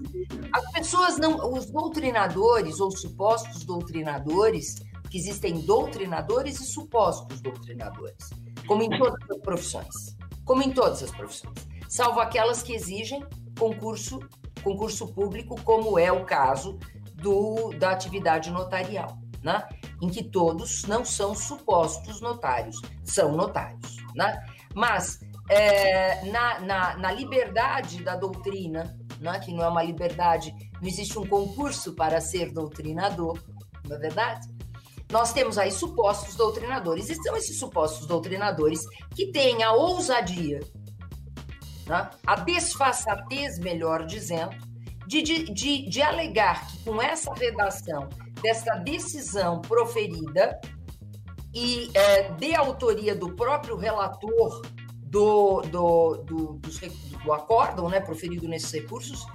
[0.53, 4.77] As pessoas não, os doutrinadores ou supostos doutrinadores,
[5.11, 8.31] que existem doutrinadores e supostos doutrinadores,
[8.67, 11.55] como em todas as profissões, como em todas as profissões,
[11.89, 13.25] salvo aquelas que exigem
[13.59, 14.21] concurso,
[14.63, 16.79] concurso público, como é o caso
[17.15, 19.67] do, da atividade notarial, né?
[20.01, 23.99] em que todos não são supostos notários, são notários.
[24.15, 24.45] Né?
[24.75, 30.89] Mas é, na, na, na, liberdade da doutrina, né, que não é uma liberdade, não
[30.89, 33.39] existe um concurso para ser doutrinador,
[33.87, 34.49] não é verdade?
[35.13, 38.81] Nós temos aí supostos doutrinadores, e são esses supostos doutrinadores
[39.15, 40.61] que têm a ousadia,
[41.87, 44.57] né, a desfaçatez, melhor dizendo,
[45.07, 48.09] de, de, de, de alegar que com essa redação
[48.43, 50.59] dessa decisão proferida
[51.55, 54.63] e é, de autoria do próprio relator
[54.97, 56.61] do, do, do,
[57.23, 59.27] do acórdão né, proferido nesses recursos,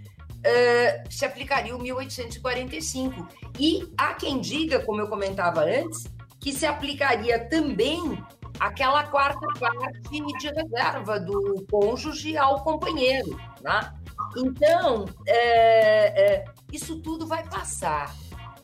[1.09, 3.27] se aplicaria o 1845.
[3.59, 6.05] E há quem diga, como eu comentava antes,
[6.39, 8.23] que se aplicaria também
[8.59, 13.39] aquela quarta parte de reserva do cônjuge ao companheiro.
[13.61, 13.93] Né?
[14.37, 18.13] Então, é, é, isso tudo vai passar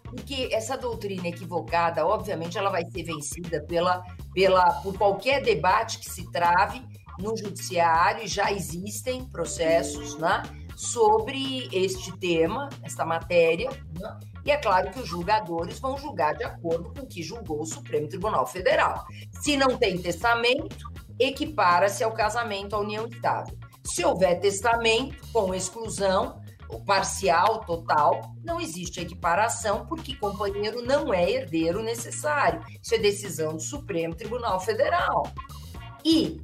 [0.04, 6.08] porque essa doutrina equivocada, obviamente, ela vai ser vencida pela, pela, por qualquer debate que
[6.08, 6.86] se trave
[7.20, 10.44] no judiciário já existem processos né,
[10.84, 13.70] sobre este tema, esta matéria,
[14.00, 17.62] né, e é claro que os julgadores vão julgar de acordo com o que julgou
[17.62, 19.06] o Supremo Tribunal Federal.
[19.42, 23.58] Se não tem testamento, equipara-se ao casamento à união estável.
[23.86, 26.42] Se houver testamento com exclusão,
[26.86, 32.62] parcial, total, não existe equiparação, porque companheiro não é herdeiro necessário.
[32.82, 35.32] Isso é decisão do Supremo Tribunal Federal.
[36.04, 36.42] E,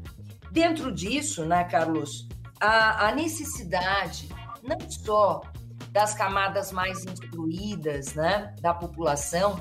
[0.52, 2.28] dentro disso, né, Carlos,
[2.60, 4.30] a, a necessidade
[4.64, 5.41] não só
[5.91, 9.60] das camadas mais instruídas né, da população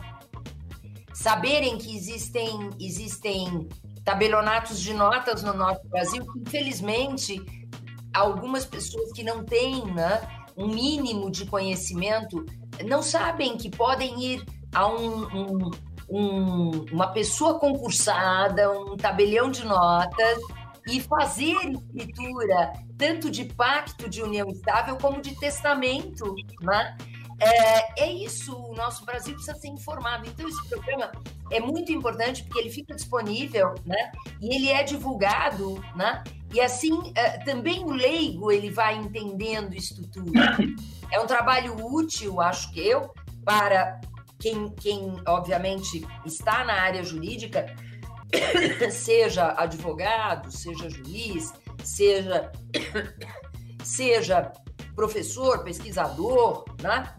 [1.15, 3.69] saberem que existem, existem
[4.05, 7.43] tabelionatos de notas no nosso Brasil, que infelizmente
[8.13, 10.21] algumas pessoas que não têm né,
[10.57, 12.45] um mínimo de conhecimento
[12.85, 15.71] não sabem que podem ir a um, um,
[16.09, 20.39] um, uma pessoa concursada, um tabelião de notas
[20.89, 21.55] e fazer
[21.97, 26.97] escritura tanto de pacto de união estável como de testamento, né?
[27.41, 30.27] É, é, isso, o nosso Brasil precisa ser informado.
[30.27, 31.13] Então, esse programa
[31.53, 34.11] é muito importante porque ele fica disponível, né?
[34.41, 36.25] E ele é divulgado, né?
[36.53, 40.33] E assim, é, também o leigo ele vai entendendo isso tudo.
[41.11, 43.15] É um trabalho útil, acho que eu,
[43.45, 44.01] para
[44.39, 47.67] quem, quem obviamente está na área jurídica,
[48.91, 51.53] seja advogado, seja juiz,
[51.83, 52.53] seja
[53.83, 54.53] seja
[54.95, 57.15] professor, pesquisador, né?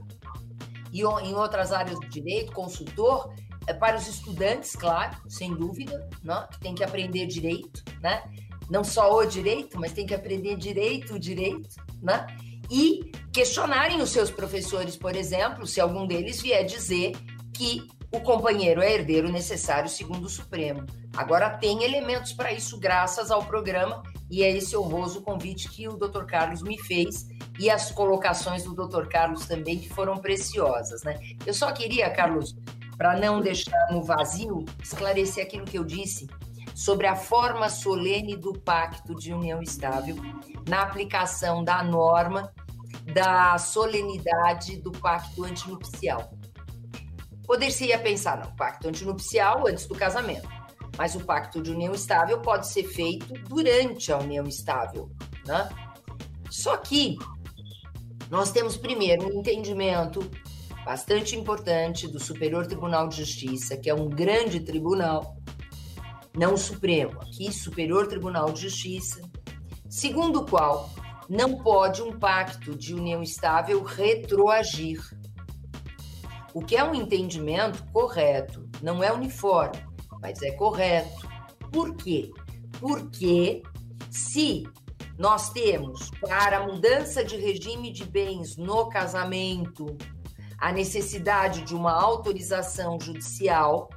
[0.92, 3.34] E em outras áreas do direito, consultor,
[3.68, 6.48] é para os estudantes, claro, sem dúvida, né?
[6.52, 8.24] que tem que aprender direito, né?
[8.70, 11.70] Não só o direito, mas tem que aprender direito o direito,
[12.02, 12.26] né?
[12.70, 17.14] E questionarem os seus professores, por exemplo, se algum deles vier dizer
[17.54, 20.86] que o companheiro é herdeiro necessário segundo o Supremo.
[21.16, 25.98] Agora tem elementos para isso graças ao programa e é esse honroso convite que o
[25.98, 26.26] Dr.
[26.26, 27.28] Carlos me fez
[27.60, 29.08] e as colocações do Dr.
[29.08, 31.20] Carlos também que foram preciosas, né?
[31.46, 32.56] Eu só queria, Carlos,
[32.98, 36.28] para não deixar no vazio, esclarecer aquilo que eu disse
[36.76, 40.16] sobre a forma solene do pacto de união estável
[40.68, 42.52] na aplicação da norma
[43.14, 46.32] da solenidade do pacto antinupcial.
[47.50, 50.48] Poder-se-ia pensar, não, pacto antinupcial antes do casamento,
[50.96, 55.10] mas o pacto de união estável pode ser feito durante a união estável,
[55.48, 55.68] né?
[56.48, 57.18] Só que
[58.30, 60.30] nós temos primeiro um entendimento
[60.86, 65.36] bastante importante do Superior Tribunal de Justiça, que é um grande tribunal,
[66.38, 69.24] não Supremo, aqui Superior Tribunal de Justiça,
[69.90, 70.88] segundo o qual
[71.28, 75.02] não pode um pacto de união estável retroagir
[76.54, 79.84] o que é um entendimento correto, não é uniforme,
[80.22, 81.28] mas é correto.
[81.72, 82.32] Por quê?
[82.80, 83.62] Porque
[84.10, 84.68] se
[85.18, 89.98] nós temos para a mudança de regime de bens no casamento
[90.58, 93.90] a necessidade de uma autorização judicial,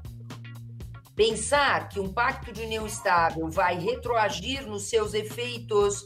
[1.14, 6.04] pensar que um pacto de união estável vai retroagir nos seus efeitos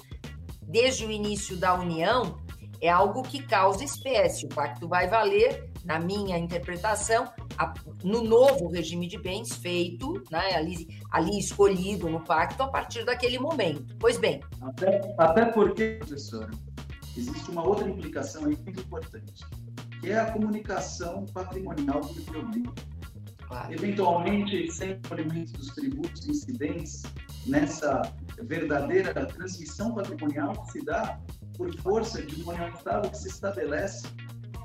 [0.62, 2.38] desde o início da união
[2.80, 4.46] é algo que causa espécie.
[4.46, 7.72] O pacto vai valer na minha interpretação, a,
[8.02, 13.38] no novo regime de bens feito, né, ali, ali escolhido no pacto a partir daquele
[13.38, 13.96] momento.
[13.98, 14.40] Pois bem.
[14.60, 16.50] Até, até porque, professora,
[17.16, 19.44] existe uma outra implicação aí muito importante,
[20.00, 22.74] que é a comunicação patrimonial do problema.
[23.46, 23.72] Claro.
[23.72, 27.04] Eventualmente, sem recolhimento dos tributos incidentes
[27.46, 28.02] nessa
[28.42, 31.20] verdadeira transmissão patrimonial que se dá
[31.56, 34.08] por força de uma união estável que se estabelece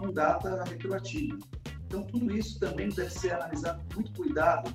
[0.01, 1.37] com data retroativa.
[1.85, 4.73] Então, tudo isso também deve ser analisado com muito cuidado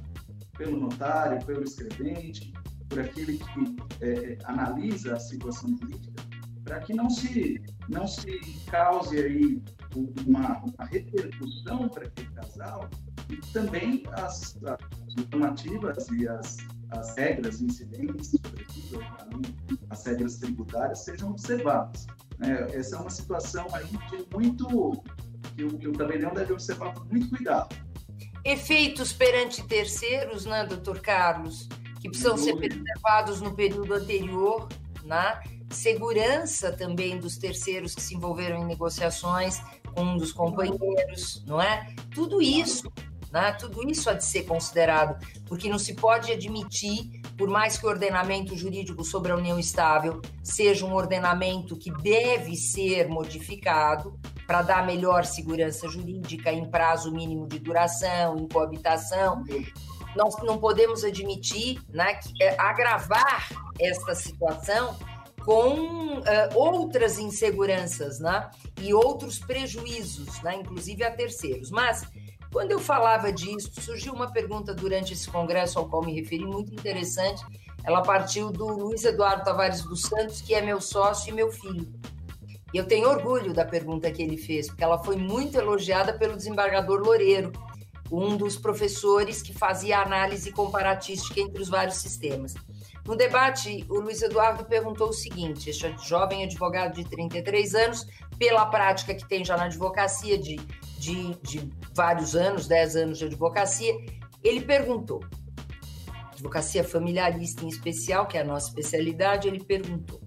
[0.56, 2.52] pelo notário, pelo escrevente,
[2.88, 6.22] por aquele que é, analisa a situação jurídica,
[6.62, 8.38] para que não se, não se
[8.70, 9.62] cause aí
[10.26, 12.88] uma, uma repercussão para aquele casal
[13.28, 16.58] e também as, as normativas e as,
[16.90, 19.00] as regras incidentes, sobretudo
[19.90, 22.06] as regras tributárias, sejam observadas.
[22.38, 22.68] Né?
[22.72, 25.02] Essa é uma situação aí de muito
[25.54, 27.74] que o, que o tabelião deve observar com muito cuidado.
[28.44, 31.68] Efeitos perante terceiros, né, doutor Carlos,
[32.00, 34.68] que precisam ser preservados no período anterior,
[35.04, 35.40] né?
[35.70, 39.60] Segurança também dos terceiros que se envolveram em negociações
[39.94, 41.92] com um dos companheiros, não é?
[42.14, 42.92] Tudo isso
[43.36, 43.52] né?
[43.52, 47.88] Tudo isso há de ser considerado, porque não se pode admitir, por mais que o
[47.88, 54.86] ordenamento jurídico sobre a união estável seja um ordenamento que deve ser modificado para dar
[54.86, 59.44] melhor segurança jurídica em prazo mínimo de duração, em coabitação,
[60.14, 64.96] nós não podemos admitir né, que, é, agravar esta situação
[65.44, 66.22] com uh,
[66.54, 71.70] outras inseguranças né, e outros prejuízos, né, inclusive a terceiros.
[71.70, 72.04] Mas
[72.56, 76.72] quando eu falava disso, surgiu uma pergunta durante esse congresso ao qual me referi, muito
[76.72, 77.44] interessante.
[77.84, 81.86] ela partiu do Luiz Eduardo Tavares dos Santos, que é meu sócio e meu filho.
[82.72, 86.34] E eu tenho orgulho da pergunta que ele fez, porque ela foi muito elogiada pelo
[86.34, 87.52] desembargador Loureiro,
[88.10, 92.54] um dos professores que fazia análise comparatística entre os vários sistemas.
[93.06, 98.06] No debate, o Luiz Eduardo perguntou o seguinte: este jovem advogado de 33 anos,
[98.38, 100.56] pela prática que tem já na advocacia de,
[100.98, 103.94] de, de vários anos, 10 anos de advocacia,
[104.42, 105.24] ele perguntou,
[106.32, 110.20] advocacia familiarista em especial, que é a nossa especialidade, ele perguntou: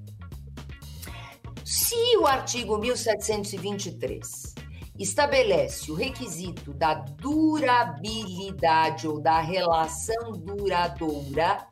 [1.64, 4.56] se o artigo 1723
[4.98, 11.66] estabelece o requisito da durabilidade ou da relação duradoura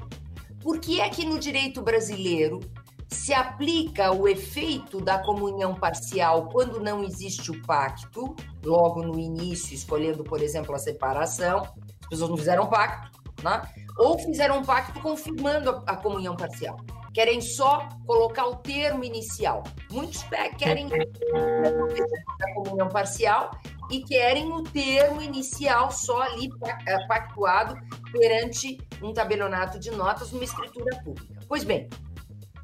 [0.62, 2.60] por que é que no direito brasileiro
[3.08, 9.74] se aplica o efeito da comunhão parcial quando não existe o pacto, logo no início,
[9.74, 11.64] escolhendo, por exemplo, a separação?
[12.04, 13.62] As pessoas não fizeram pacto, né?
[13.98, 16.78] ou fizeram um pacto confirmando a, a comunhão parcial.
[17.14, 19.64] Querem só colocar o termo inicial.
[19.92, 20.24] Muitos
[20.58, 23.50] querem a comunhão parcial
[23.90, 26.50] e querem o termo inicial só ali
[26.86, 27.76] eh, pactuado
[28.12, 31.40] perante um tabelionato de notas numa escritura pública.
[31.48, 31.90] Pois bem,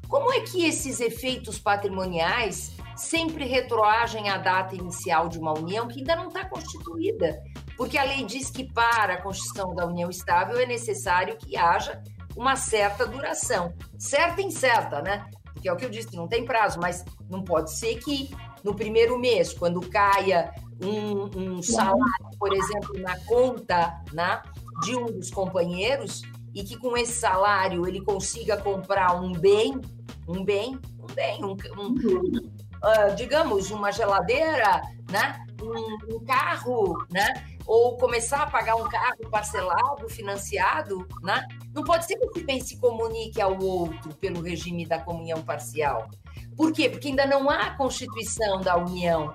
[0.08, 5.98] como é que esses efeitos patrimoniais sempre retroagem à data inicial de uma união que
[5.98, 7.42] ainda não está constituída?
[7.76, 12.02] Porque a lei diz que para a constituição da união estável é necessário que haja
[12.36, 13.72] uma certa duração.
[13.98, 15.26] Certa e incerta, né?
[15.52, 18.74] Porque é o que eu disse, não tem prazo, mas não pode ser que no
[18.74, 20.52] primeiro mês, quando caia
[20.82, 24.42] um, um salário, por exemplo, na conta né,
[24.82, 26.22] de um dos companheiros,
[26.54, 29.80] e que com esse salário ele consiga comprar um bem,
[30.28, 35.44] um bem, um bem, um, um uh, digamos, uma geladeira, né?
[35.62, 37.46] Um, um, carro, né?
[37.66, 41.46] Ou começar a pagar um carro parcelado, financiado, né?
[41.72, 46.08] Não pode ser que bem se comunique ao outro pelo regime da comunhão parcial.
[46.56, 46.88] Por quê?
[46.88, 49.34] Porque ainda não há constituição da união.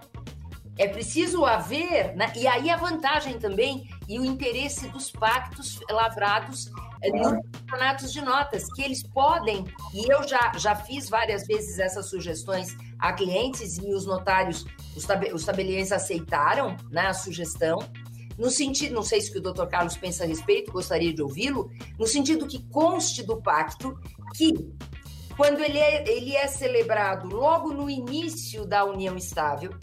[0.77, 2.31] É preciso haver, né?
[2.35, 6.71] e aí a vantagem também e o interesse dos pactos lavrados
[7.03, 11.77] eh, nos campeonatos de notas, que eles podem, e eu já, já fiz várias vezes
[11.77, 17.77] essas sugestões a clientes e os notários, os, tab os tabeliões aceitaram né, a sugestão,
[18.35, 22.07] no sentido, não sei se o doutor Carlos pensa a respeito, gostaria de ouvi-lo, no
[22.07, 23.99] sentido que conste do pacto
[24.33, 24.53] que
[25.35, 29.73] quando ele é, ele é celebrado logo no início da união estável,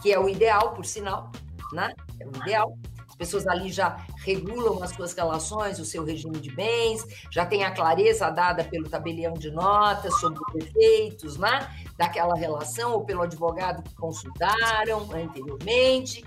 [0.00, 1.30] que é o ideal, por sinal,
[1.72, 1.92] né?
[2.20, 2.78] É o ideal.
[3.16, 7.02] As pessoas ali já regulam as suas relações, o seu regime de bens,
[7.32, 11.66] já tem a clareza dada pelo tabelião de notas sobre os efeitos, né?
[11.96, 16.22] Daquela relação, ou pelo advogado que consultaram anteriormente.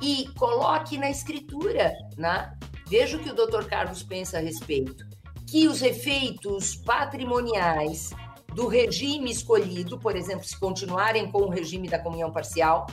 [0.00, 2.56] E coloque na escritura, né?
[2.86, 5.04] Veja o que o doutor Carlos pensa a respeito.
[5.44, 8.10] Que os efeitos patrimoniais
[8.54, 12.86] do regime escolhido, por exemplo, se continuarem com o regime da comunhão parcial,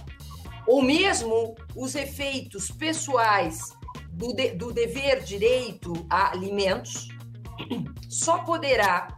[0.67, 3.73] ou mesmo os efeitos pessoais
[4.11, 7.07] do, de, do dever direito a alimentos,
[8.09, 9.17] só poderá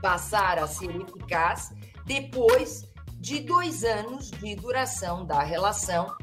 [0.00, 1.70] passar a ser eficaz
[2.06, 6.14] depois de dois anos de duração da relação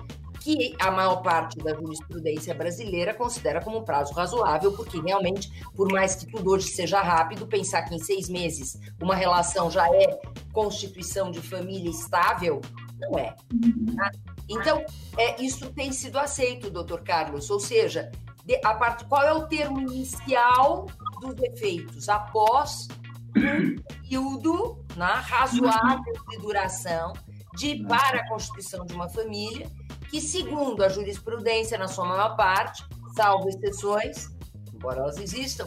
[0.45, 5.91] que a maior parte da jurisprudência brasileira considera como um prazo razoável, porque realmente, por
[5.91, 10.21] mais que tudo hoje seja rápido, pensar que em seis meses uma relação já é
[10.53, 12.61] constituição de família estável,
[12.99, 13.35] não é.
[13.95, 14.11] Tá?
[14.49, 14.83] Então,
[15.17, 18.11] é, isso tem sido aceito, doutor Carlos, ou seja,
[18.45, 20.85] de, a parte, qual é o termo inicial
[21.19, 22.87] dos efeitos após
[23.35, 27.13] um período né, razoável de duração
[27.55, 29.69] de para a constituição de uma família
[30.09, 32.83] que, segundo a jurisprudência, na sua maior parte,
[33.15, 34.29] salvo exceções,
[34.73, 35.65] embora elas existam,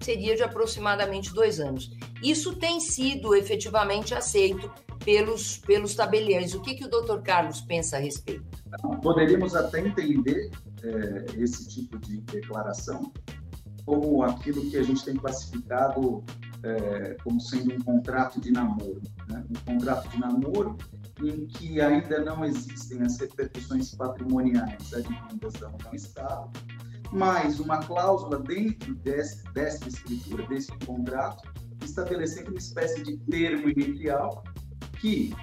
[0.00, 1.90] seria de aproximadamente dois anos.
[2.22, 4.70] Isso tem sido efetivamente aceito
[5.04, 6.54] pelos, pelos tabeliões.
[6.54, 8.44] O que, que o doutor Carlos pensa a respeito?
[9.02, 10.50] Poderíamos até entender
[10.82, 13.12] é, esse tipo de declaração
[13.84, 16.22] como aquilo que a gente tem classificado
[16.62, 19.00] é, como sendo um contrato de namoro.
[19.28, 19.44] Né?
[19.50, 20.76] Um contrato de namoro
[21.22, 26.50] em que ainda não existem as repercussões patrimoniais advindas da união estável,
[27.12, 31.48] mas uma cláusula dentro desse, dessa escritura, desse contrato,
[31.84, 34.44] estabelecendo uma espécie de termo inicial
[35.00, 35.34] que,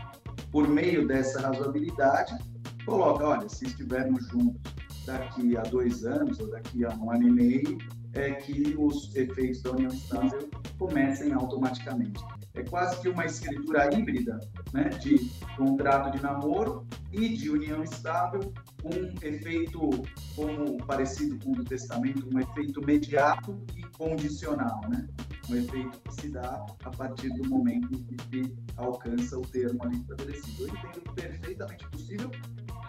[0.52, 2.38] por meio dessa razoabilidade,
[2.86, 4.62] coloca, olha, se estivermos juntos
[5.06, 7.78] daqui a dois anos ou daqui a um ano e meio,
[8.14, 12.24] é que os efeitos da união estável comecem automaticamente.
[12.56, 14.40] É quase que uma escritura híbrida
[14.74, 18.52] né, de contrato de namoro e de união estável,
[18.84, 19.90] um efeito
[20.36, 25.08] como parecido com o do testamento, um efeito imediato e condicional, né?
[25.50, 29.82] Um efeito que se dá a partir do momento em que se alcança o termo
[29.84, 30.64] ali estabelecido.
[30.64, 32.32] Eu entendo perfeitamente possível,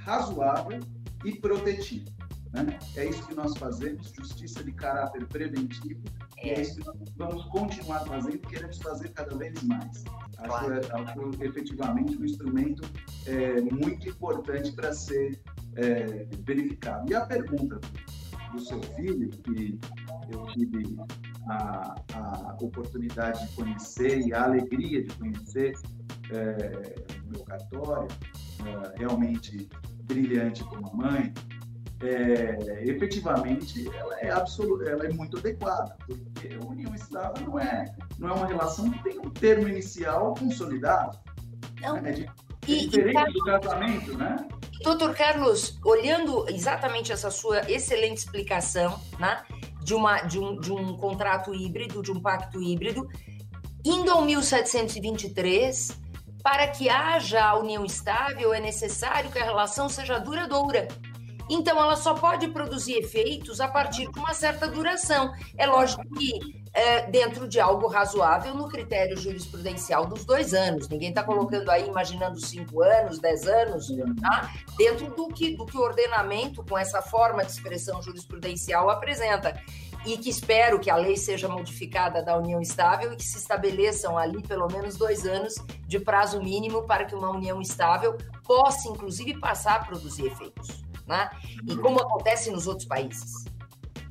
[0.04, 0.80] razoável
[1.24, 2.10] e protetivo.
[2.52, 2.78] Né?
[2.96, 6.00] É isso que nós fazemos, justiça de caráter preventivo,
[6.38, 6.46] é.
[6.46, 10.04] e é isso que nós vamos continuar fazendo, queremos fazer cada vez mais.
[10.38, 10.74] Acho, claro.
[10.74, 12.88] é, acho efetivamente um instrumento
[13.26, 15.40] é, muito importante para ser
[15.76, 17.10] é, verificado.
[17.10, 17.80] E a pergunta
[18.52, 19.78] do seu filho, que
[20.30, 20.96] eu tive
[21.48, 25.74] a, a oportunidade de conhecer e a alegria de conhecer
[26.30, 26.94] é,
[27.24, 28.08] o meu cartório,
[28.64, 29.68] é, realmente
[30.04, 31.32] brilhante como mãe,
[32.00, 37.84] é, efetivamente ela é absoluta, ela é muito adequada, porque a união estável não é,
[38.18, 41.18] não é uma relação que tem um termo inicial consolidado.
[41.80, 41.96] Não.
[41.96, 42.30] É, de, é
[42.66, 44.36] diferente e, do casamento, né?
[44.82, 49.42] Doutor Carlos, olhando exatamente essa sua excelente explicação, né,
[49.88, 53.08] de, uma, de, um, de um contrato híbrido, de um pacto híbrido,
[53.82, 55.98] indo ao 1723,
[56.42, 60.88] para que haja a união estável, é necessário que a relação seja duradoura.
[61.48, 65.32] Então, ela só pode produzir efeitos a partir de uma certa duração.
[65.56, 70.88] É lógico que é, dentro de algo razoável no critério jurisprudencial dos dois anos.
[70.88, 73.88] Ninguém está colocando aí, imaginando cinco anos, dez anos,
[74.20, 74.52] tá?
[74.76, 79.60] dentro do que, do que o ordenamento, com essa forma de expressão jurisprudencial, apresenta.
[80.06, 84.16] E que espero que a lei seja modificada da união estável e que se estabeleçam
[84.16, 89.38] ali pelo menos dois anos de prazo mínimo para que uma união estável possa, inclusive,
[89.40, 91.30] passar a produzir efeitos né?
[91.66, 93.44] E como acontece nos outros países,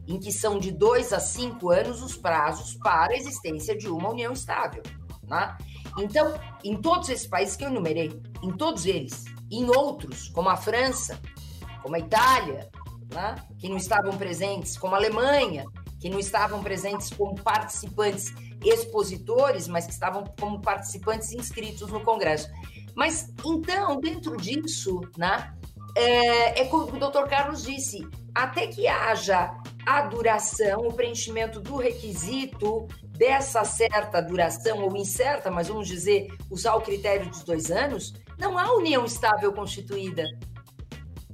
[0.07, 4.09] em que são de dois a cinco anos os prazos para a existência de uma
[4.09, 4.81] união estável,
[5.23, 5.55] né?
[5.97, 10.57] Então, em todos esses países que eu enumerei, em todos eles, em outros, como a
[10.57, 11.19] França,
[11.81, 12.69] como a Itália,
[13.13, 13.35] né?
[13.57, 15.65] que não estavam presentes, como a Alemanha,
[15.99, 18.33] que não estavam presentes como participantes
[18.63, 22.49] expositores, mas que estavam como participantes inscritos no Congresso.
[22.95, 25.53] Mas então, dentro disso, né,
[25.97, 29.51] é, é como o doutor Carlos disse, até que haja
[29.83, 36.75] a duração, o preenchimento do requisito dessa certa duração, ou incerta, mas vamos dizer, usar
[36.75, 40.23] o critério dos dois anos, não há união estável constituída.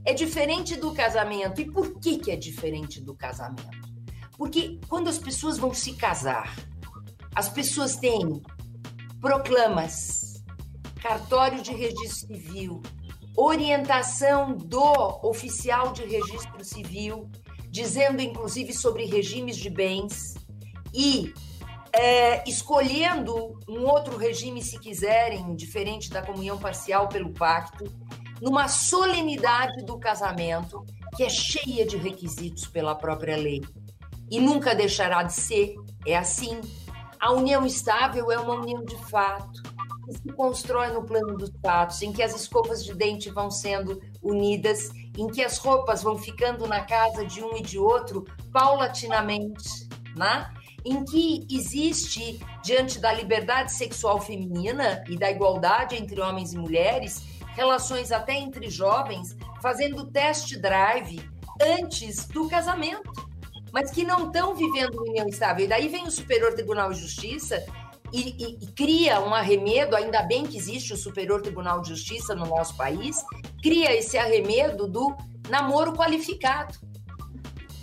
[0.06, 1.60] É diferente do casamento.
[1.60, 3.70] E por que, que é diferente do casamento?
[4.38, 6.56] Porque quando as pessoas vão se casar,
[7.36, 8.42] as pessoas têm
[9.20, 10.42] proclamas,
[11.02, 12.82] cartório de registro civil,
[13.36, 14.84] orientação do
[15.24, 17.30] oficial de registro civil,
[17.70, 20.36] dizendo inclusive sobre regimes de bens
[20.94, 21.34] e
[21.92, 27.86] é, escolhendo um outro regime, se quiserem, diferente da comunhão parcial pelo pacto,
[28.42, 30.84] numa solenidade do casamento
[31.16, 33.62] que é cheia de requisitos pela própria lei
[34.30, 35.76] e nunca deixará de ser.
[36.06, 36.60] É assim.
[37.20, 39.73] A união estável é uma união de fato
[40.06, 44.02] que se constrói no plano dos fatos, em que as escovas de dente vão sendo
[44.22, 49.88] unidas, em que as roupas vão ficando na casa de um e de outro paulatinamente,
[50.16, 50.52] né?
[50.86, 57.24] em que existe, diante da liberdade sexual feminina e da igualdade entre homens e mulheres,
[57.56, 61.30] relações até entre jovens, fazendo test drive
[61.62, 63.30] antes do casamento,
[63.72, 65.66] mas que não estão vivendo união estável.
[65.66, 67.64] E daí vem o Superior Tribunal de Justiça
[68.14, 72.36] e, e, e, cria um arremedo, ainda bem que existe o Superior Tribunal de Justiça
[72.36, 73.26] no nosso país,
[73.62, 75.18] cria esse arremedo do
[75.50, 76.78] namoro qualificado.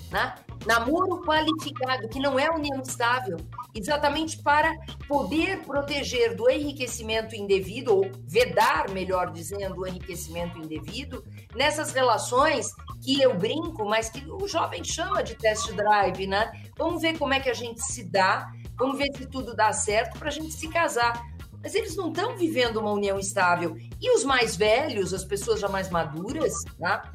[0.08, 0.32] Né?
[0.64, 3.38] Namoro qualificado, que não é união estável,
[3.74, 4.72] exatamente para
[5.08, 11.24] poder proteger do enriquecimento indevido, ou vedar, melhor dizendo, o enriquecimento indevido,
[11.56, 12.68] nessas relações
[13.02, 16.52] que eu brinco, mas que o jovem chama de test drive, né?
[16.76, 20.18] Vamos ver como é que a gente se dá Vamos ver se tudo dá certo
[20.18, 21.22] para a gente se casar.
[21.62, 23.76] Mas eles não estão vivendo uma união estável.
[24.00, 27.12] E os mais velhos, as pessoas já mais maduras, tá?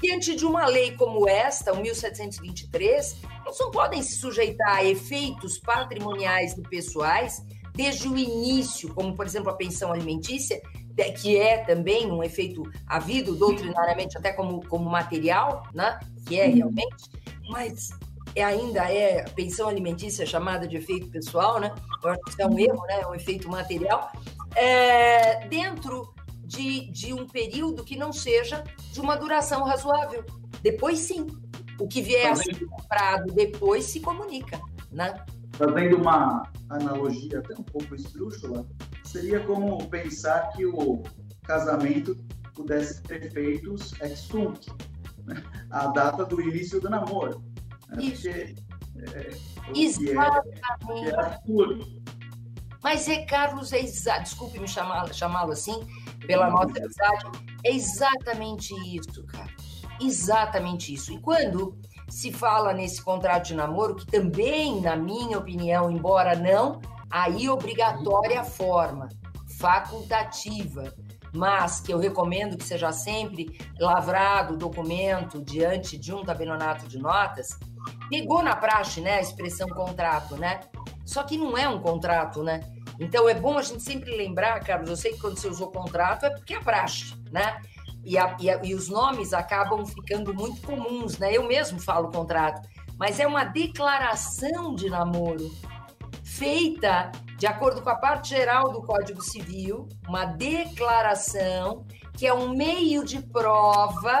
[0.00, 3.16] diante de uma lei como esta, o 1723,
[3.60, 7.42] não podem se sujeitar a efeitos patrimoniais e pessoais
[7.74, 10.60] desde o início, como, por exemplo, a pensão alimentícia,
[11.20, 15.98] que é também um efeito havido doutrinariamente até como, como material, né?
[16.26, 17.10] que é realmente,
[17.48, 17.90] mas
[18.40, 21.74] ainda é pensão alimentícia chamada de efeito pessoal, né?
[22.02, 23.00] Eu acho que isso é um erro, né?
[23.00, 24.10] É um efeito material.
[24.54, 26.14] É, dentro
[26.44, 28.62] de, de um período que não seja
[28.92, 30.24] de uma duração razoável.
[30.62, 31.26] Depois, sim.
[31.78, 34.60] O que vier a ser comprado depois se comunica,
[34.90, 35.24] né?
[35.52, 38.66] Fazendo uma analogia até um pouco esdrúxula,
[39.04, 41.02] seria como pensar que o
[41.42, 42.16] casamento
[42.54, 44.66] pudesse ter feitos ex tunc,
[45.24, 45.42] né?
[45.70, 47.42] a data do início do namoro.
[47.96, 48.10] Né?
[48.10, 48.54] Porque
[49.14, 49.30] É,
[49.74, 51.08] Exatamente.
[51.08, 52.02] É, é absurdo.
[52.82, 54.22] Mas é, Carlos, é exato.
[54.22, 55.86] Desculpe me chamá-lo chamá assim,
[56.26, 57.24] pela nossa amizade.
[57.64, 59.82] É exatamente isso, Carlos.
[60.00, 61.12] Exatamente isso.
[61.12, 61.78] E quando
[62.08, 68.40] se fala nesse contrato de namoro, que também, na minha opinião, embora não, aí obrigatória
[68.40, 69.08] a forma,
[69.58, 70.92] facultativa,
[71.32, 76.98] mas que eu recomendo que seja sempre lavrado o documento diante de um tabelionato de
[76.98, 77.58] notas,
[78.08, 80.60] pegou na praxe, né, a expressão contrato, né?
[81.04, 82.60] Só que não é um contrato, né?
[82.98, 86.26] Então é bom a gente sempre lembrar, Carlos, eu sei que quando você usou contrato
[86.26, 87.60] é porque é praxe, né?
[88.04, 91.36] E, a, e, a, e, os nomes acabam ficando muito comuns, né?
[91.36, 92.68] Eu mesmo falo contrato,
[92.98, 95.50] mas é uma declaração de namoro
[96.24, 101.84] feita de acordo com a parte geral do Código Civil, uma declaração
[102.16, 104.18] que é um meio de prova,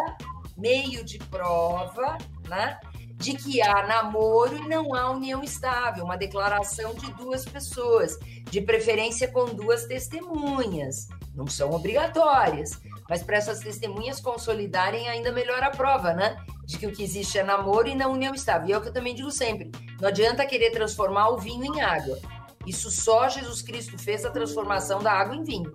[0.56, 2.78] meio de prova, né?
[3.16, 8.18] De que há namoro e não há união estável, uma declaração de duas pessoas,
[8.50, 11.08] de preferência com duas testemunhas.
[11.34, 16.36] Não são obrigatórias, mas para essas testemunhas consolidarem ainda melhor a prova, né?
[16.64, 18.68] De que o que existe é namoro e não união estável.
[18.68, 21.80] E é o que eu também digo sempre: não adianta querer transformar o vinho em
[21.80, 22.18] água.
[22.66, 25.72] Isso só Jesus Cristo fez a transformação da água em vinho.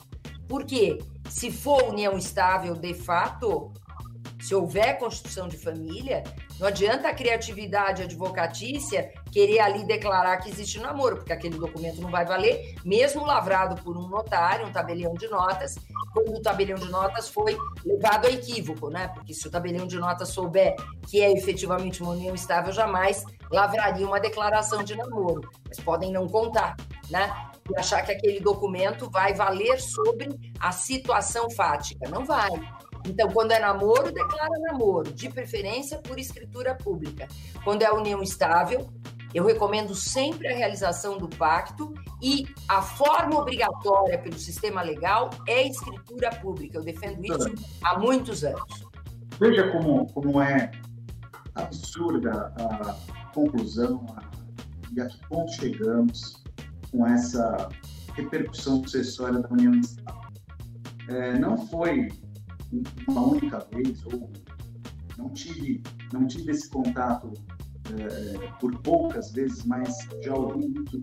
[0.47, 0.99] Por quê?
[1.29, 3.73] Se for união estável de fato,
[4.41, 6.23] se houver constituição de família,
[6.59, 12.09] não adianta a criatividade advocatícia querer ali declarar que existe namoro, porque aquele documento não
[12.09, 15.75] vai valer, mesmo lavrado por um notário, um tabelião de notas,
[16.13, 19.07] quando o tabelião de notas foi levado a equívoco, né?
[19.09, 20.75] Porque se o tabelião de notas souber
[21.07, 25.49] que é efetivamente uma união estável, jamais lavraria uma declaração de namoro.
[25.67, 26.75] Mas podem não contar,
[27.09, 27.31] né?
[27.69, 30.29] E achar que aquele documento vai valer sobre
[30.59, 32.09] a situação fática.
[32.09, 32.49] Não vai.
[33.07, 37.27] Então, quando é namoro, declara namoro, de preferência por escritura pública.
[37.63, 38.89] Quando é união estável,
[39.33, 45.67] eu recomendo sempre a realização do pacto e a forma obrigatória pelo sistema legal é
[45.67, 46.77] escritura pública.
[46.77, 47.53] Eu defendo isso
[47.83, 48.85] há muitos anos.
[49.39, 50.71] Veja como, como é
[51.55, 52.95] absurda a
[53.33, 54.05] conclusão
[54.95, 56.43] e a que ponto chegamos
[56.91, 57.69] com essa
[58.15, 60.27] repercussão sucessória da união estável.
[61.09, 62.09] É, não foi
[63.07, 64.31] uma única vez ou
[65.17, 65.81] não tive
[66.13, 67.31] não tive esse contato
[67.93, 70.99] é, por poucas vezes, mas já ouvi muito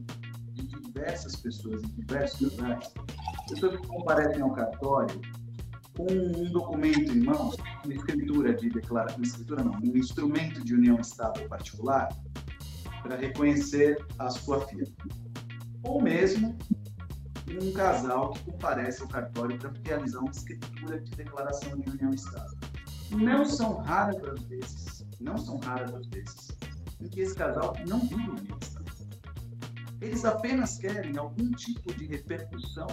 [0.53, 2.93] de diversas pessoas em diversos lugares,
[3.49, 5.21] pessoas que comparecem ao cartório
[5.97, 10.99] com um documento em mãos, uma escritura de declaração, escritura não, um instrumento de união
[11.01, 12.09] estável particular
[13.03, 14.95] para reconhecer a sua firma.
[15.85, 16.57] Ou mesmo
[17.51, 22.59] um casal que comparece ao cartório para realizar uma escritura de declaração de união estável.
[23.11, 26.49] Não são raras as vezes, não são raras as vezes,
[27.01, 28.85] em que esse casal não vive união estável.
[30.01, 32.89] Eles apenas querem algum tipo de repercussão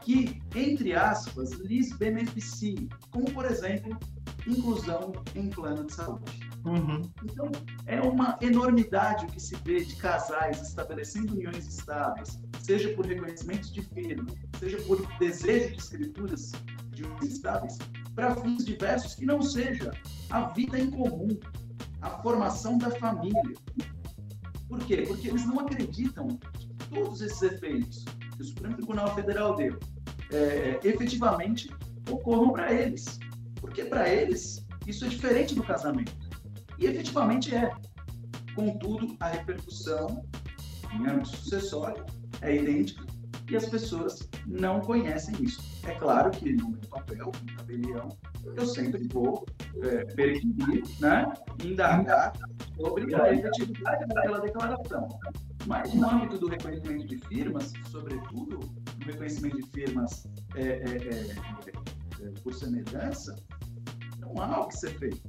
[0.00, 3.96] que, entre aspas, lhes beneficie, como, por exemplo,
[4.46, 6.40] inclusão em plano de saúde.
[6.64, 7.02] Uhum.
[7.24, 7.50] Então,
[7.86, 13.72] é uma enormidade o que se vê de casais estabelecendo uniões estáveis, seja por reconhecimento
[13.72, 14.26] de firma,
[14.58, 16.52] seja por desejo de escrituras
[16.90, 17.78] de estáveis,
[18.14, 19.90] para fins diversos que não seja
[20.30, 21.38] a vida em comum,
[22.00, 23.42] a formação da família.
[24.68, 25.04] Por quê?
[25.06, 28.04] Porque eles não acreditam que todos esses efeitos
[28.36, 29.78] que o Supremo Tribunal Federal deu
[30.32, 31.70] é, efetivamente
[32.10, 33.18] ocorram para eles.
[33.60, 36.12] Porque para eles isso é diferente do casamento.
[36.78, 37.70] E efetivamente é.
[38.54, 40.26] Contudo, a repercussão
[40.92, 42.04] em âmbito sucessório
[42.42, 43.04] é idêntica
[43.50, 45.62] e as pessoas não conhecem isso.
[45.86, 48.08] É claro que no meu papel, como tabelião,
[48.44, 49.46] eu sempre vou
[49.82, 51.32] é, perquirir, né,
[51.64, 52.32] indagar
[52.76, 55.08] sobre a efetividade daquela declaração.
[55.66, 58.58] Mas no âmbito do reconhecimento de firmas, sobretudo
[58.98, 60.26] no reconhecimento de firmas
[60.56, 63.36] é, é, é, é por semelhança,
[64.18, 65.22] não há o que ser feito.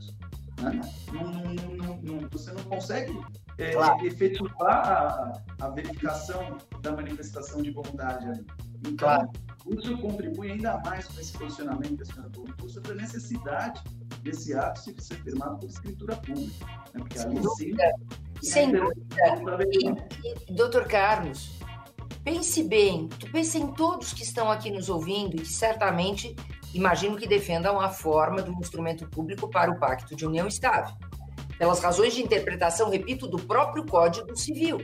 [0.63, 0.81] Né?
[1.11, 3.19] Não, não, não, você não consegue
[3.57, 4.05] é, claro.
[4.05, 8.45] efetivar a, a, verificação da manifestação de vontade ali.
[8.79, 9.29] Então, claro.
[9.67, 13.81] isso contribui ainda mais para esse posicionamento que a senhora colocou sobre a necessidade
[14.21, 16.65] desse ato se ser firmado por escritura pública.
[16.93, 16.99] Né?
[16.99, 17.73] Porque ali sim.
[18.41, 18.93] Sem dúvida.
[19.71, 21.59] E, e, doutor Carlos,
[22.23, 26.35] pense bem, pense em todos que estão aqui nos ouvindo e que certamente
[26.73, 30.95] imagino que defendam a forma do instrumento público para o Pacto de União Estável,
[31.57, 34.79] pelas razões de interpretação, repito, do próprio Código Civil.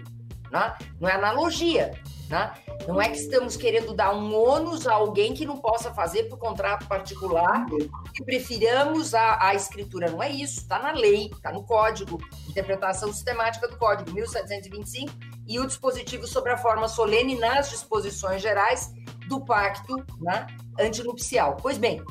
[0.51, 0.75] né?
[0.99, 1.91] não é analogia.
[2.29, 2.53] Né?
[2.87, 6.37] Não é que estamos querendo dar um ônus a alguém que não possa fazer por
[6.37, 7.65] contrato particular,
[8.13, 10.11] que prefiramos a, a escritura.
[10.11, 15.11] Não é isso, está na lei, está no código, interpretação sistemática do código 1725
[15.47, 18.93] e o dispositivo sobre a forma solene nas disposições gerais
[19.29, 21.55] do pacto né, antinupcial.
[21.61, 22.03] Pois bem,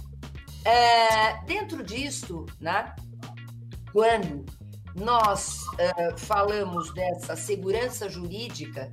[0.64, 2.94] é, dentro disso, né,
[3.92, 4.46] quando
[4.94, 8.90] nós é, falamos dessa segurança jurídica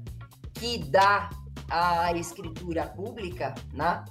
[0.54, 1.30] que dá
[1.70, 4.04] a escritura pública, né?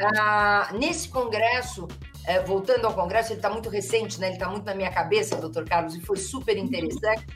[0.00, 1.88] Ah, nesse congresso,
[2.24, 4.28] é, voltando ao congresso, ele está muito recente, né?
[4.28, 7.26] Ele está muito na minha cabeça, doutor Carlos, e foi super interessante.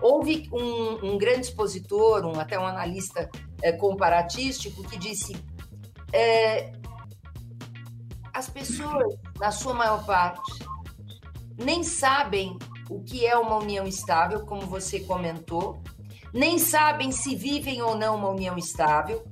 [0.00, 3.28] Houve um, um grande expositor, um, até um analista
[3.62, 5.34] é, comparatístico, que disse:
[6.12, 6.72] é,
[8.32, 10.64] as pessoas, na sua maior parte,
[11.58, 15.82] nem sabem o que é uma união estável, como você comentou,
[16.32, 19.24] nem sabem se vivem ou não uma união estável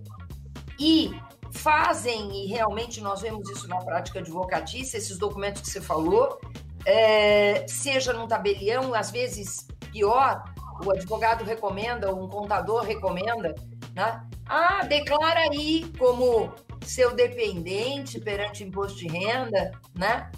[0.78, 1.12] e
[1.52, 6.40] fazem, e realmente nós vemos isso na prática advocatícia, esses documentos que você falou,
[6.84, 10.42] é, seja num tabelião, às vezes pior,
[10.84, 13.54] o advogado recomenda, um contador recomenda,
[13.94, 14.22] né?
[14.46, 20.30] Ah, declara aí como seu dependente perante imposto de renda, né?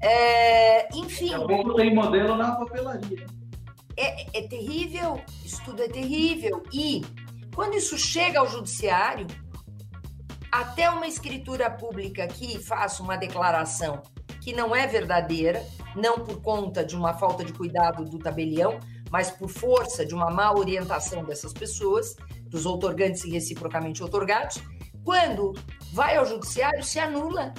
[0.00, 1.30] É, enfim.
[1.30, 3.26] Daqui a pouco tem modelo na papelaria
[3.98, 6.62] é, é terrível, isso tudo é terrível.
[6.72, 7.02] E
[7.54, 9.26] quando isso chega ao judiciário,
[10.52, 14.00] até uma escritura pública que faça uma declaração
[14.40, 15.66] que não é verdadeira,
[15.96, 18.78] não por conta de uma falta de cuidado do tabelião,
[19.10, 22.14] mas por força de uma má orientação dessas pessoas,
[22.48, 24.60] dos outorgantes e reciprocamente outorgados,
[25.04, 25.54] quando
[25.92, 27.54] vai ao judiciário, se anula.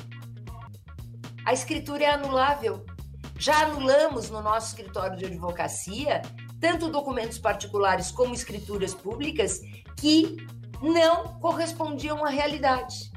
[1.46, 2.86] A escritura é anulável.
[3.38, 6.22] Já anulamos no nosso escritório de advocacia
[6.60, 9.62] tanto documentos particulares como escrituras públicas
[9.96, 10.38] que
[10.82, 13.10] não correspondiam à realidade.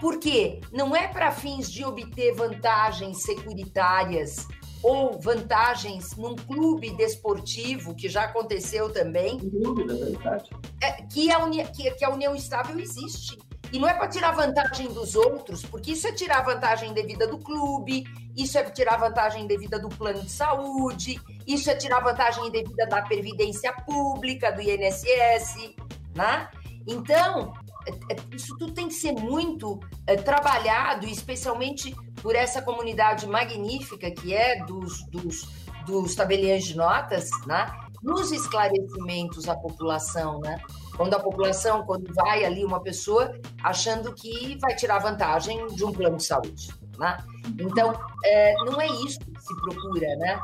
[0.00, 0.60] Por quê?
[0.72, 4.46] Não é para fins de obter vantagens securitárias
[4.82, 9.38] ou vantagens num clube desportivo, que já aconteceu também.
[9.38, 10.50] Dúvida, é verdade.
[10.82, 13.38] É, que, a uni, que, que a união estável existe.
[13.72, 17.38] E não é para tirar vantagem dos outros, porque isso é tirar vantagem devida do
[17.38, 18.04] clube,
[18.36, 23.02] isso é tirar vantagem devida do plano de saúde, isso é tirar vantagem devida da
[23.02, 25.74] previdência pública, do INSS,
[26.14, 26.48] né?
[26.86, 27.54] Então,
[27.86, 31.94] é, é, isso tudo tem que ser muito é, trabalhado, especialmente
[32.26, 35.48] por essa comunidade magnífica que é dos, dos,
[35.86, 37.72] dos tabeliães de notas, né?
[38.02, 40.60] nos esclarecimentos à população, né?
[40.96, 45.92] Quando a população, quando vai ali uma pessoa achando que vai tirar vantagem de um
[45.92, 47.16] plano de saúde, né?
[47.60, 50.42] Então, é, não é isso que se procura, né?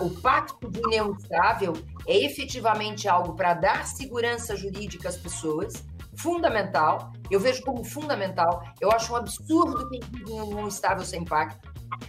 [0.00, 1.74] O pacto de união estável
[2.08, 5.84] é efetivamente algo para dar segurança jurídica às pessoas,
[6.22, 7.12] fundamental.
[7.30, 8.62] Eu vejo como fundamental.
[8.80, 11.68] Eu acho um absurdo quem vive em união estável sem pacto.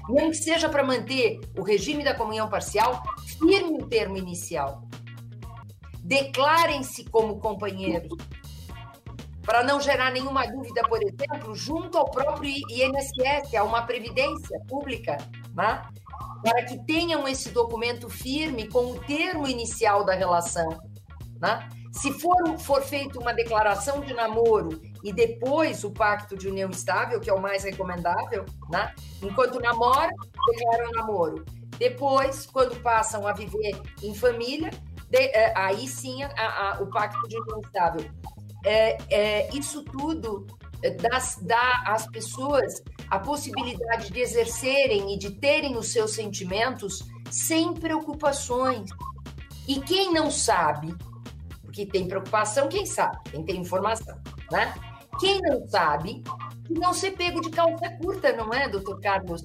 [0.09, 3.03] Mesmo que seja para manter o regime da comunhão parcial,
[3.39, 4.83] firme o termo inicial.
[6.03, 8.17] Declarem-se como companheiros,
[9.43, 15.17] para não gerar nenhuma dúvida, por exemplo, junto ao próprio INSS, a uma previdência pública,
[15.55, 15.81] né?
[16.43, 20.90] para que tenham esse documento firme com o termo inicial da relação.
[21.41, 21.67] Né?
[21.91, 27.19] Se for, for feita uma declaração de namoro e depois o pacto de união estável,
[27.19, 28.93] que é o mais recomendável, né?
[29.21, 30.11] enquanto namora,
[30.47, 31.45] declaram namoro.
[31.77, 34.69] Depois, quando passam a viver em família,
[35.09, 38.09] de, é, aí sim a, a, o pacto de união estável.
[38.63, 40.45] É, é, isso tudo
[40.83, 47.03] é, dá, dá às pessoas a possibilidade de exercerem e de terem os seus sentimentos
[47.29, 48.89] sem preocupações.
[49.67, 50.95] E quem não sabe,
[51.71, 54.17] porque tem preocupação, quem sabe, quem tem informação,
[54.51, 54.73] né?
[55.19, 56.21] Quem não sabe,
[56.69, 59.41] não ser pego de calça curta, não é, doutor Carlos?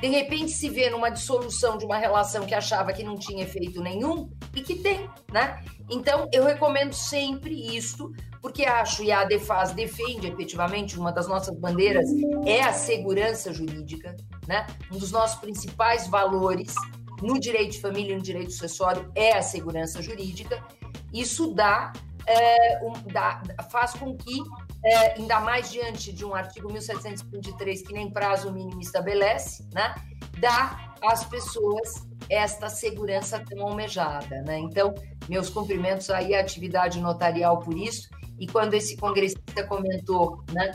[0.00, 3.82] de repente se vê numa dissolução de uma relação que achava que não tinha efeito
[3.82, 5.62] nenhum e que tem, né?
[5.90, 11.54] Então, eu recomendo sempre isto, porque acho, e a Defaz defende efetivamente, uma das nossas
[11.54, 12.08] bandeiras
[12.46, 14.16] é a segurança jurídica,
[14.48, 14.66] né?
[14.90, 16.74] Um dos nossos principais valores
[17.20, 20.64] no direito de família e no direito sucessório é a segurança jurídica.
[21.12, 21.92] Isso dá,
[22.26, 24.42] é, um, dá faz com que
[24.84, 29.94] é, ainda mais diante de um artigo 1723 que nem prazo mínimo estabelece, né,
[30.38, 34.58] dá às pessoas esta segurança tão almejada, né?
[34.58, 34.94] Então,
[35.28, 38.08] meus cumprimentos aí à atividade notarial por isso.
[38.38, 40.70] E quando esse congressista comentou, né,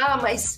[0.00, 0.56] ah, mas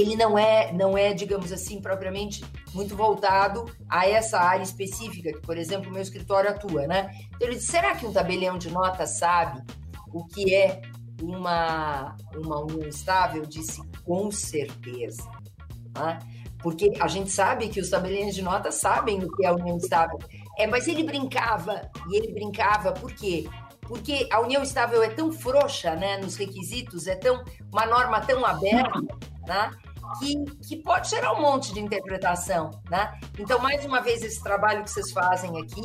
[0.00, 5.40] ele não é, não é, digamos assim, propriamente muito voltado a essa área específica, que,
[5.40, 7.10] por exemplo, o meu escritório atua, né?
[7.34, 9.62] Então ele disse, será que um tabelião de nota sabe
[10.12, 10.82] o que é
[11.20, 13.42] uma, uma união estável?
[13.42, 15.28] Eu disse, com certeza.
[15.96, 16.18] Né?
[16.60, 19.76] Porque a gente sabe que os tabeliões de nota sabem o que é a união
[19.76, 20.18] estável.
[20.58, 23.46] É, mas ele brincava, e ele brincava por quê?
[23.82, 28.44] Porque a união estável é tão frouxa né, nos requisitos, é tão uma norma tão
[28.46, 28.98] aberta,
[29.46, 29.70] né,
[30.18, 32.70] que, que pode gerar um monte de interpretação.
[32.90, 33.18] Né?
[33.38, 35.82] Então, mais uma vez, esse trabalho que vocês fazem aqui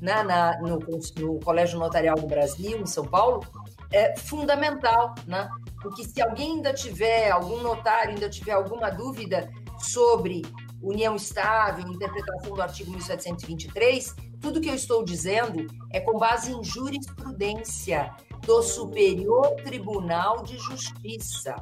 [0.00, 3.44] né, na, no, no Colégio Notarial do Brasil, em São Paulo,
[3.92, 5.48] é fundamental, né?
[5.80, 10.42] Porque se alguém ainda tiver, algum notário ainda tiver alguma dúvida sobre
[10.80, 16.64] união estável, interpretação do artigo 1723, tudo que eu estou dizendo é com base em
[16.64, 18.12] jurisprudência
[18.44, 21.54] do Superior Tribunal de Justiça.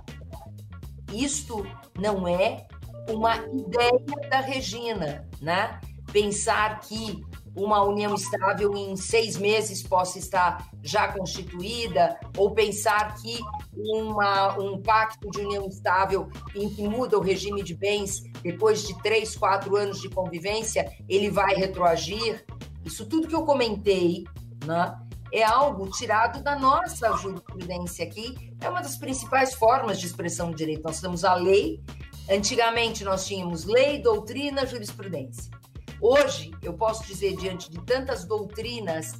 [1.13, 1.67] Isto
[1.99, 2.67] não é
[3.09, 5.81] uma ideia da Regina, né?
[6.13, 13.39] Pensar que uma união estável em seis meses possa estar já constituída, ou pensar que
[13.77, 18.97] uma, um pacto de união estável em que muda o regime de bens depois de
[19.03, 22.45] três, quatro anos de convivência, ele vai retroagir.
[22.85, 24.25] Isso tudo que eu comentei,
[24.65, 24.97] né?
[25.33, 30.57] É algo tirado da nossa jurisprudência aqui, é uma das principais formas de expressão do
[30.57, 30.83] direito.
[30.83, 31.83] Nós temos a lei,
[32.29, 35.51] antigamente nós tínhamos lei, doutrina, jurisprudência.
[36.01, 39.13] Hoje, eu posso dizer, diante de tantas doutrinas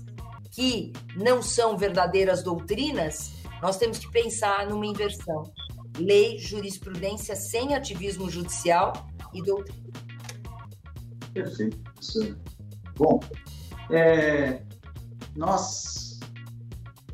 [0.51, 3.33] que não são verdadeiras doutrinas,
[3.63, 5.53] nós temos que pensar numa inversão.
[5.99, 8.93] Lei, jurisprudência sem ativismo judicial
[9.35, 9.91] e doutrina.
[11.33, 11.79] Perfeito.
[12.97, 13.21] Bom,
[13.91, 14.63] é,
[15.37, 16.21] nós,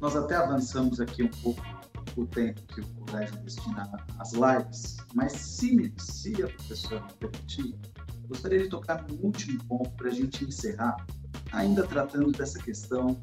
[0.01, 1.63] nós até avançamos aqui um pouco
[2.17, 7.79] o tempo que o colégio destina às lives, mas se, se a professora me permitir,
[8.29, 10.97] Gostaria de tocar no último ponto para a gente encerrar,
[11.53, 13.21] ainda tratando dessa questão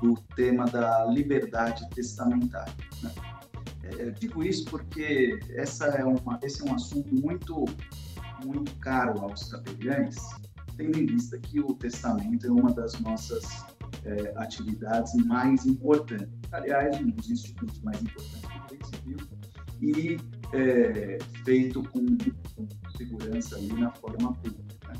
[0.00, 2.72] do tema da liberdade testamentária.
[3.02, 3.12] Né?
[3.84, 7.64] É, digo isso porque essa é uma, esse é um assunto muito,
[8.44, 10.16] muito caro aos tabeliães,
[10.76, 13.44] tendo em vista que o testamento é uma das nossas
[14.04, 16.28] é, atividades mais importantes.
[16.50, 19.16] Aliás, um dos institutos mais importantes do direito civil
[19.80, 22.16] e é, feito com,
[22.56, 24.88] com, segurança ali na forma pública.
[24.88, 24.94] Né?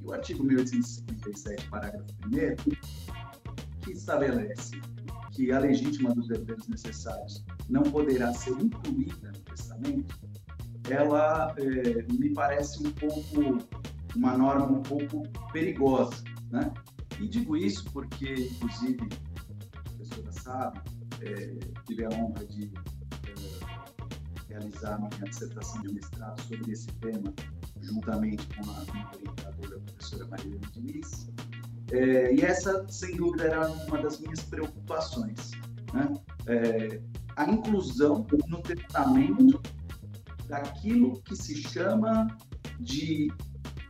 [0.00, 2.90] E o artigo 1857, parágrafo 1
[3.82, 4.80] que estabelece
[5.32, 10.20] que a legítima dos deveres necessários não poderá ser incluída no testamento,
[10.90, 13.58] ela é, me parece um pouco
[14.16, 15.22] uma norma um pouco
[15.52, 16.72] perigosa, né?
[17.20, 19.08] E digo isso porque, inclusive,
[19.76, 20.80] a professora sabe,
[21.20, 22.72] é, tive a honra de
[24.48, 27.32] realizar minha dissertação de mestrado sobre esse tema,
[27.82, 31.30] juntamente com a minha orientadora, a professora Maria Diniz.
[31.92, 35.50] É, e essa, sem dúvida, era uma das minhas preocupações.
[35.92, 36.12] Né?
[36.46, 37.00] É,
[37.36, 39.60] a inclusão no testamento
[40.48, 42.36] daquilo que se chama
[42.80, 43.30] de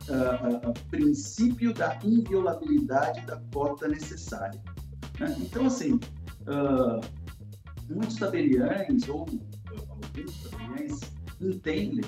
[0.09, 4.61] uh, princípio da inviolabilidade da cota necessária.
[5.19, 5.35] Né?
[5.39, 5.99] Então, assim,
[6.47, 7.01] uh,
[7.89, 9.27] muitos tabeliães ou
[9.89, 10.99] alguns tabeliães
[11.39, 12.03] entendem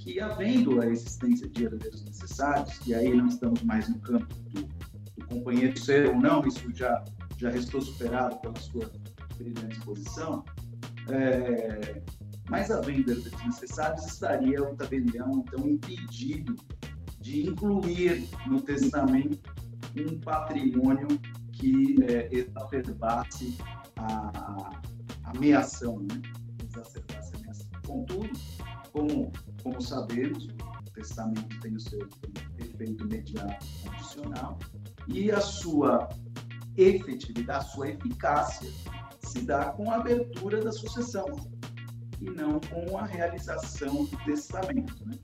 [0.00, 4.62] que, havendo a existência de herdeiros necessários, e aí não estamos mais no campo do,
[4.62, 7.04] do companheiro ser ou não, isso já,
[7.36, 8.90] já restou superado pela sua
[9.36, 10.44] brilhante exposição,
[11.10, 12.02] é,
[12.48, 16.56] mas havendo herdeiros necessários, estaria o tabelião, então, impedido
[17.28, 19.52] de incluir no testamento
[19.94, 21.08] um patrimônio
[21.52, 23.58] que é, exacerbasse
[23.96, 24.70] a,
[25.24, 26.22] a ameação, né?
[26.64, 27.68] exacerbasse a ameação.
[27.86, 28.30] Contudo,
[28.92, 29.30] como,
[29.62, 32.08] como sabemos, o testamento tem o seu
[32.58, 34.58] efeito imediato condicional
[35.06, 36.08] e a sua
[36.78, 38.70] efetividade, a sua eficácia
[39.20, 41.26] se dá com a abertura da sucessão
[42.22, 45.06] e não com a realização do testamento.
[45.06, 45.18] Né?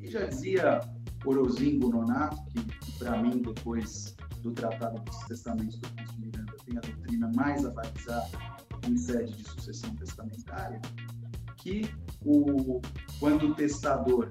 [0.00, 0.80] E já dizia
[1.24, 6.80] Orozinho Nonato, que para mim, depois do Tratado dos Testamentos do Consul Miranda, tem a
[6.80, 8.30] doutrina mais avalizada
[8.88, 10.80] em sede de sucessão testamentária,
[11.56, 11.88] que
[12.24, 12.80] o,
[13.20, 14.30] quando o testador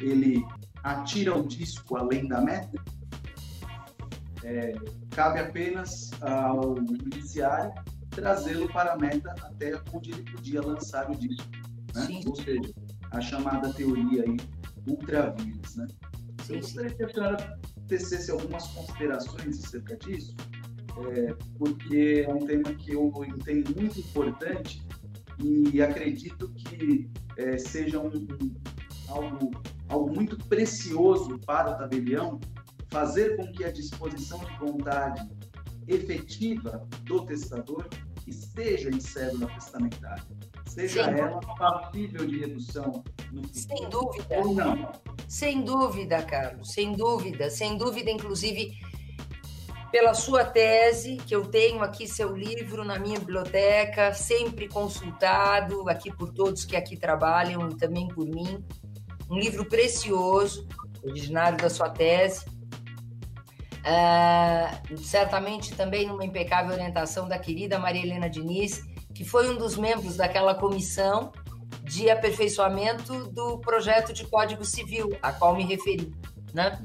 [0.00, 0.44] ele
[0.82, 2.82] atira o disco além da meta,
[4.42, 4.74] é,
[5.10, 7.72] cabe apenas ao judiciário
[8.10, 11.48] trazê-lo para a meta até onde ele podia lançar o disco.
[11.94, 12.20] Né?
[12.26, 12.72] Ou seja,
[13.10, 14.36] a chamada teoria aí
[14.86, 15.76] ultravias.
[15.76, 15.86] Né?
[16.48, 20.34] Eu gostaria que a senhora tecesse algumas considerações acerca disso,
[21.10, 24.82] é, porque é um tema que eu entendo muito importante
[25.42, 28.54] e acredito que é, seja um, um,
[29.08, 29.50] algo,
[29.88, 32.40] algo muito precioso para o tabelião
[32.90, 35.28] fazer com que a disposição de vontade
[35.88, 37.88] efetiva do testador
[38.26, 40.24] esteja em cédula testamentária,
[40.66, 41.10] seja Sim.
[41.10, 44.26] ela passível de redução no futuro Sem dúvida.
[44.38, 44.92] ou não.
[45.28, 48.78] Sem dúvida, Carlos, sem dúvida, sem dúvida, inclusive
[49.94, 56.12] pela sua tese, que eu tenho aqui seu livro na minha biblioteca, sempre consultado aqui
[56.12, 58.64] por todos que aqui trabalham e também por mim.
[59.30, 60.66] Um livro precioso,
[61.00, 62.44] originário da sua tese.
[63.86, 68.82] Uh, certamente também numa impecável orientação da querida Maria Helena Diniz,
[69.14, 71.30] que foi um dos membros daquela comissão
[71.84, 76.12] de aperfeiçoamento do projeto de Código Civil, a qual me referi,
[76.52, 76.78] né?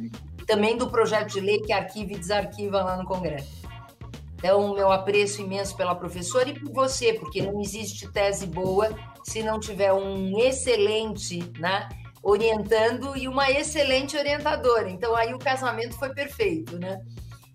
[0.50, 3.60] também do projeto de lei que arquiva e desarquiva lá no Congresso.
[4.34, 8.90] Então, meu apreço imenso pela professora e por você, porque não existe tese boa
[9.24, 11.88] se não tiver um excelente, né,
[12.24, 14.90] orientando e uma excelente orientadora.
[14.90, 17.00] Então, aí o casamento foi perfeito, né?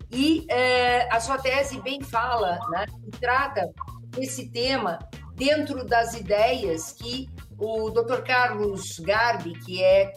[0.09, 3.69] E é, a sua tese bem fala, né, e trata
[4.17, 4.99] esse tema
[5.35, 7.27] dentro das ideias que
[7.57, 8.21] o Dr.
[8.21, 10.11] Carlos Garbi, que é,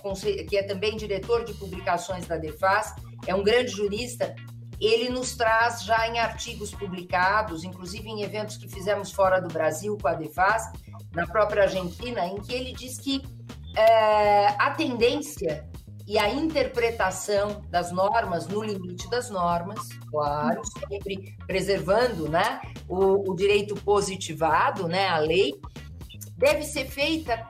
[0.49, 2.95] que é também diretor de publicações da Defas,
[3.27, 4.35] é um grande jurista,
[4.81, 9.97] ele nos traz já em artigos publicados, inclusive em eventos que fizemos fora do Brasil
[10.01, 10.63] com a Defas,
[11.13, 13.23] na própria Argentina, em que ele diz que
[13.77, 15.69] é, a tendência
[16.07, 19.79] e a interpretação das normas no limite das normas,
[20.11, 25.53] claro, sempre preservando né, o, o direito positivado, né, a lei,
[26.39, 27.49] deve ser feita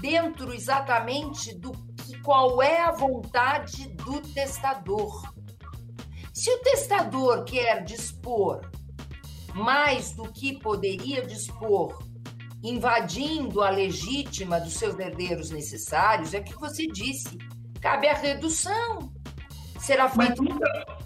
[0.00, 5.32] dentro exatamente do que qual é a vontade do testador.
[6.32, 8.68] Se o testador quer dispor
[9.54, 12.02] mais do que poderia dispor,
[12.60, 17.38] invadindo a legítima dos seus herdeiros necessários, é que você disse,
[17.80, 19.12] cabe a redução.
[19.78, 20.42] Será feito.
[20.42, 20.96] Mas, nunca...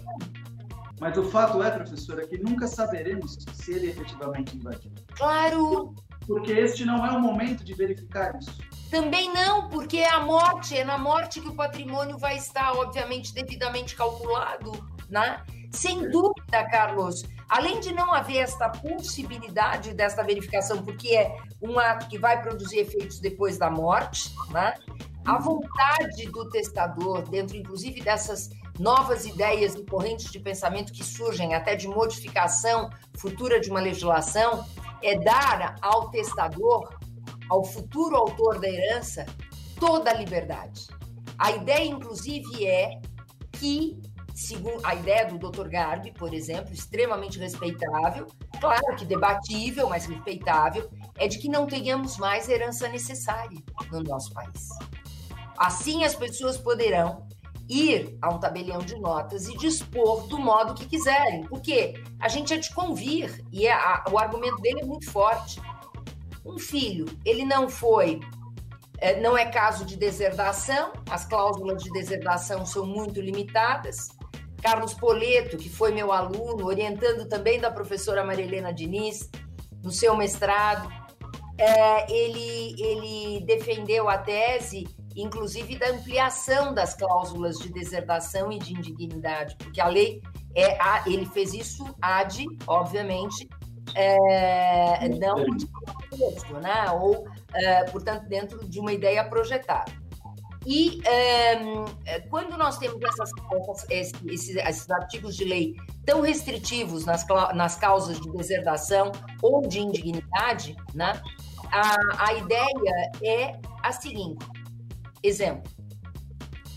[0.99, 4.91] Mas o fato é, professora, que nunca saberemos se ele efetivamente invadiu.
[5.15, 5.93] Claro,
[6.29, 8.55] porque este não é o momento de verificar isso.
[8.91, 13.33] Também não, porque é a morte, é na morte que o patrimônio vai estar, obviamente,
[13.33, 14.71] devidamente calculado,
[15.09, 15.43] né?
[15.71, 17.23] Sem dúvida, Carlos.
[17.49, 22.77] Além de não haver esta possibilidade desta verificação, porque é um ato que vai produzir
[22.77, 24.75] efeitos depois da morte, né?
[25.25, 31.55] A vontade do testador, dentro inclusive dessas novas ideias e correntes de pensamento que surgem
[31.55, 34.63] até de modificação futura de uma legislação,
[35.01, 36.97] é dar ao testador,
[37.49, 39.25] ao futuro autor da herança,
[39.79, 40.87] toda a liberdade.
[41.37, 42.99] A ideia, inclusive, é
[43.53, 43.97] que,
[44.35, 45.67] segundo a ideia do Dr.
[45.69, 48.27] Garbi, por exemplo, extremamente respeitável,
[48.59, 53.57] claro que debatível, mas respeitável, é de que não tenhamos mais herança necessária
[53.91, 54.69] no nosso país.
[55.57, 57.27] Assim, as pessoas poderão
[57.69, 62.51] ir a um tabelião de notas e dispor do modo que quiserem, porque a gente
[62.51, 65.61] é de convir e é a, o argumento dele é muito forte.
[66.43, 68.19] Um filho, ele não foi,
[68.97, 74.09] é, não é caso de deserdação, as cláusulas de deserdação são muito limitadas.
[74.61, 79.29] Carlos Poleto, que foi meu aluno, orientando também da professora Maria Helena Diniz,
[79.81, 80.91] no seu mestrado,
[81.57, 84.87] é, ele, ele defendeu a tese
[85.21, 90.21] inclusive da ampliação das cláusulas de deserdação e de indignidade, porque a lei
[90.55, 93.47] é ele fez isso ad, obviamente,
[93.95, 95.45] é, não
[96.09, 96.91] texto, né?
[96.91, 99.91] ou, é, portanto, dentro de uma ideia projetada.
[100.65, 103.31] E é, quando nós temos essas,
[103.89, 105.73] esses, esses, artigos de lei
[106.05, 107.25] tão restritivos nas,
[107.55, 111.19] nas causas de deserdação ou de indignidade, né,
[111.71, 114.45] a, a ideia é a seguinte:
[115.23, 115.71] Exemplo.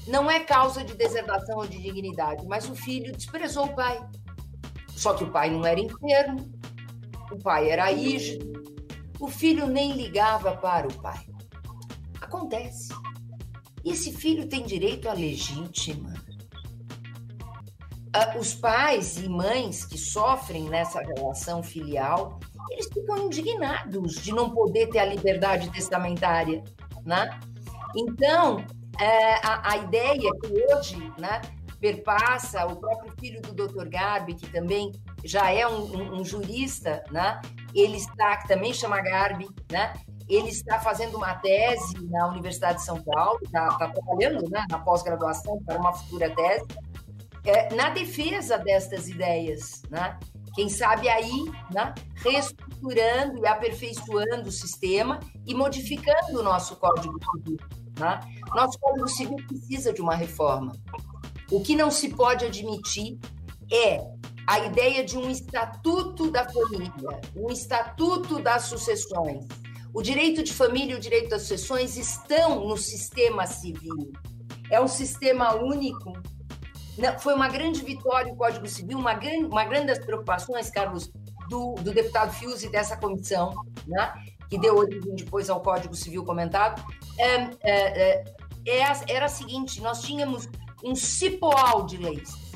[0.06, 4.04] Não é causa de deserdação ou de dignidade, mas o filho desprezou o pai.
[4.88, 6.52] Só que o pai não era enfermo,
[7.30, 8.52] o pai era rígido,
[9.20, 11.24] o filho nem ligava para o pai.
[12.20, 12.92] Acontece.
[13.84, 16.14] E esse filho tem direito à legítima.
[18.12, 22.38] Ah, os pais e mães que sofrem nessa relação filial,
[22.70, 26.62] eles ficam indignados de não poder ter a liberdade testamentária,
[27.04, 27.40] né?
[27.96, 28.64] Então,
[29.00, 31.40] é, a, a, ideia que hoje né,
[31.80, 33.88] perpassa o próprio filho do Dr.
[33.88, 34.92] Garbi, que também
[35.24, 37.40] já é um, um, um jurista, né,
[37.74, 39.94] ele está, que também chama Garbi, né,
[40.28, 45.60] ele está fazendo uma tese na Universidade de São Paulo, está, trabalhando né, na pós-graduação
[45.64, 46.66] para uma futura tese,
[47.44, 50.16] é, na defesa destas ideias, né?
[50.54, 51.94] Quem sabe aí, né,
[52.26, 57.58] estruturando e aperfeiçoando o sistema e modificando o nosso Código Civil.
[58.02, 58.20] Né?
[58.52, 60.72] Nosso Código Civil precisa de uma reforma.
[61.50, 63.16] O que não se pode admitir
[63.72, 64.04] é
[64.44, 69.46] a ideia de um estatuto da família, um estatuto das sucessões.
[69.94, 74.10] O direito de família e o direito das sucessões estão no sistema civil.
[74.68, 76.12] É um sistema único.
[77.20, 81.10] Foi uma grande vitória o Código Civil, uma grande, uma grande das preocupações, Carlos,
[81.48, 83.52] do, do deputado Fius e dessa comissão,
[83.86, 84.12] né,
[84.52, 86.84] que deu origem depois ao Código Civil comentado,
[87.18, 88.24] é, é,
[88.66, 90.46] é, era a seguinte: nós tínhamos
[90.84, 92.52] um cipoal de leis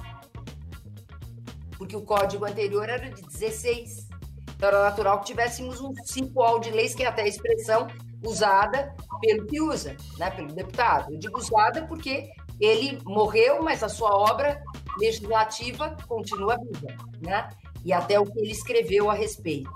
[1.78, 4.08] porque o código anterior era de 16.
[4.56, 7.86] Então era natural que tivéssemos um simple de leis, que é até a expressão
[8.22, 11.14] usada pelo que usa, né, pelo deputado.
[11.14, 12.28] Eu digo usada porque
[12.60, 14.62] ele morreu, mas a sua obra
[14.98, 17.48] legislativa continua viva, né?
[17.84, 19.70] E até o que ele escreveu a respeito,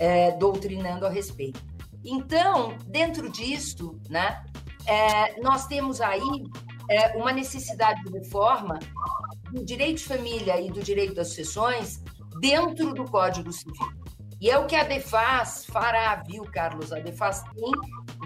[0.00, 1.62] é, doutrinando a respeito.
[2.04, 4.42] Então, dentro disto, né,
[4.86, 6.44] é, nós temos aí
[6.88, 8.78] é, uma necessidade de reforma
[9.52, 12.02] do direito de família e do direito das sucessões
[12.40, 14.00] dentro do Código Civil.
[14.40, 16.92] E é o que a DEFAS fará, viu, Carlos?
[16.92, 17.70] A DEFAS tem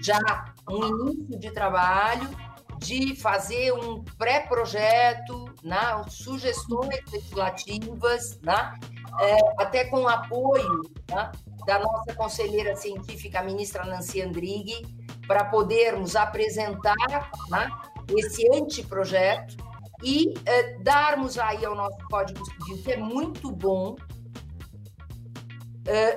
[0.00, 2.30] já um início de trabalho
[2.78, 8.74] de fazer um pré-projeto, né, sugestões legislativas, né,
[9.20, 11.32] é, até com apoio né,
[11.66, 14.86] da nossa conselheira científica, a ministra Nancy Andrighi,
[15.26, 17.70] para podermos apresentar né,
[18.16, 19.56] esse anteprojeto
[20.02, 23.96] e uh, darmos aí ao nosso Código Civil, que é muito bom, uh,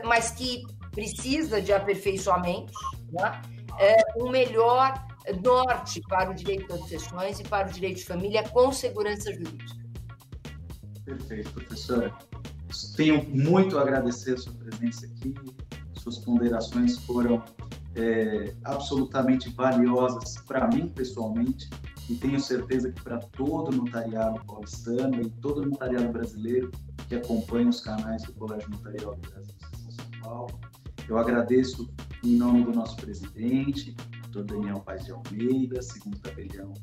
[0.04, 2.74] mas que precisa de aperfeiçoamento,
[3.12, 3.42] né?
[3.72, 5.06] uh, um melhor
[5.44, 9.78] norte para o direito das sucessões e para o direito de família com segurança jurídica.
[11.06, 12.14] Perfeito, professora.
[12.96, 15.34] Tenho muito a agradecer a sua presença aqui,
[15.94, 17.44] suas ponderações foram
[17.96, 21.70] é, absolutamente valiosas para mim pessoalmente
[22.10, 26.72] e tenho certeza que para todo o notariado paulistano e todo o notariado brasileiro
[27.10, 29.56] que acompanha os canais do Colégio Notarial do Brasil
[29.90, 30.60] São Paulo.
[31.08, 31.90] Eu agradeço
[32.24, 33.96] em nome do nosso presidente,
[34.30, 34.44] Dr.
[34.44, 36.74] Daniel Paz de Almeida, segundo tabelião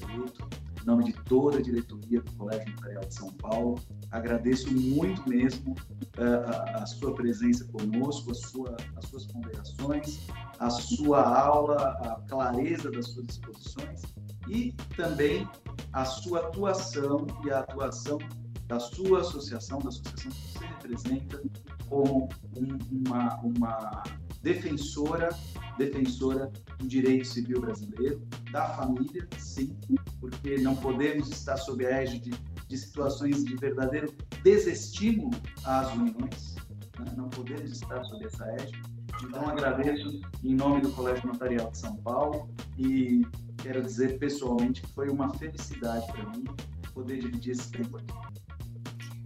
[0.00, 0.48] Preto,
[0.84, 3.80] em nome de toda a diretoria do Colégio Notarial de São Paulo.
[4.10, 10.26] Agradeço muito mesmo uh, a, a, sua presença conosco, a sua, as suas ponderações,
[10.58, 14.02] a sua aula, a clareza das suas exposições
[14.46, 15.48] e também
[15.94, 18.18] a sua atuação e a atuação
[18.66, 21.42] da sua associação, da associação que você representa,
[21.88, 24.02] como um, uma, uma
[24.44, 25.30] defensora,
[25.78, 28.22] defensora do direito civil brasileiro,
[28.52, 29.76] da família, sim,
[30.20, 32.30] porque não podemos estar sob a égide
[32.68, 35.30] de situações de verdadeiro desestímulo
[35.64, 36.54] às uniões,
[36.98, 37.14] né?
[37.16, 38.82] não podemos estar sob essa égide.
[39.22, 43.26] Então, agradeço em nome do Colégio Notarial de São Paulo e
[43.62, 46.44] quero dizer pessoalmente que foi uma felicidade para mim
[46.92, 48.14] poder dividir esse tempo aqui.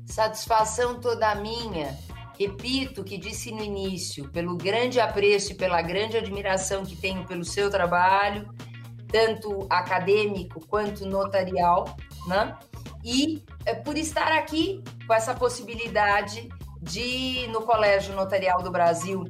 [0.06, 1.96] Satisfação toda minha.
[2.38, 7.26] Repito o que disse no início, pelo grande apreço e pela grande admiração que tenho
[7.26, 8.48] pelo seu trabalho,
[9.10, 11.96] tanto acadêmico quanto notarial,
[12.26, 12.56] né?
[13.04, 16.48] E é, por estar aqui com essa possibilidade
[16.80, 19.24] de, no Colégio Notarial do Brasil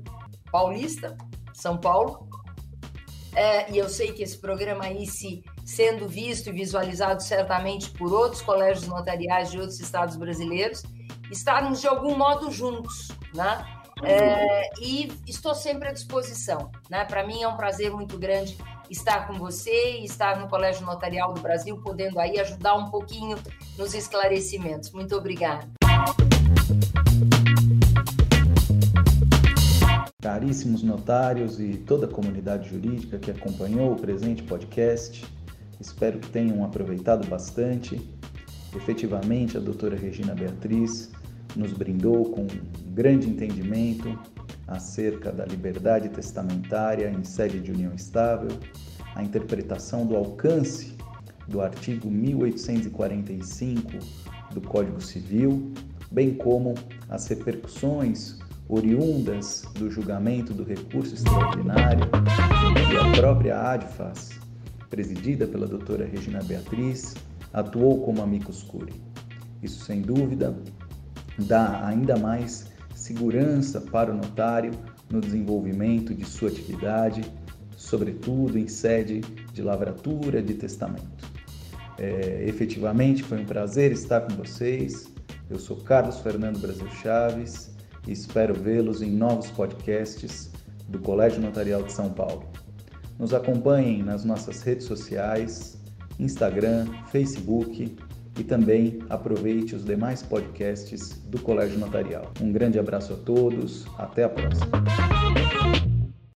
[0.50, 1.16] Paulista,
[1.54, 2.28] São Paulo,
[3.34, 8.12] é, e eu sei que esse programa aí, se sendo visto e visualizado certamente por
[8.12, 10.82] outros colégios notariais de outros estados brasileiros,
[11.30, 13.64] estarmos de algum modo juntos, né?
[14.02, 17.04] É, e estou sempre à disposição, né?
[17.04, 18.56] Para mim é um prazer muito grande
[18.90, 23.36] estar com você e estar no Colégio Notarial do Brasil, podendo aí ajudar um pouquinho
[23.76, 24.92] nos esclarecimentos.
[24.92, 25.68] Muito obrigada.
[30.20, 35.24] Caríssimos notários e toda a comunidade jurídica que acompanhou o presente podcast,
[35.80, 38.00] espero que tenham aproveitado bastante.
[38.74, 41.10] Efetivamente, a doutora Regina Beatriz
[41.58, 44.16] nos brindou com um grande entendimento
[44.66, 48.56] acerca da liberdade testamentária em sede de união estável,
[49.16, 50.96] a interpretação do alcance
[51.48, 53.98] do artigo 1845
[54.52, 55.72] do Código Civil,
[56.12, 56.74] bem como
[57.08, 62.04] as repercussões oriundas do julgamento do recurso extraordinário
[62.92, 64.30] e a própria ADFAS,
[64.88, 67.14] presidida pela doutora Regina Beatriz,
[67.52, 69.00] atuou como amicus curiae.
[69.62, 70.54] Isso, sem dúvida,
[71.38, 74.72] dá ainda mais segurança para o notário
[75.10, 77.22] no desenvolvimento de sua atividade,
[77.76, 79.20] sobretudo em sede
[79.52, 81.26] de lavratura de testamento.
[81.98, 85.12] É, efetivamente foi um prazer estar com vocês.
[85.48, 87.70] Eu sou Carlos Fernando Brasil Chaves
[88.06, 90.50] e espero vê-los em novos podcasts
[90.88, 92.44] do Colégio Notarial de São Paulo.
[93.18, 95.78] Nos acompanhem nas nossas redes sociais,
[96.18, 97.96] Instagram, Facebook
[98.38, 102.32] e também aproveite os demais podcasts do Colégio Notarial.
[102.40, 104.68] Um grande abraço a todos, até a próxima.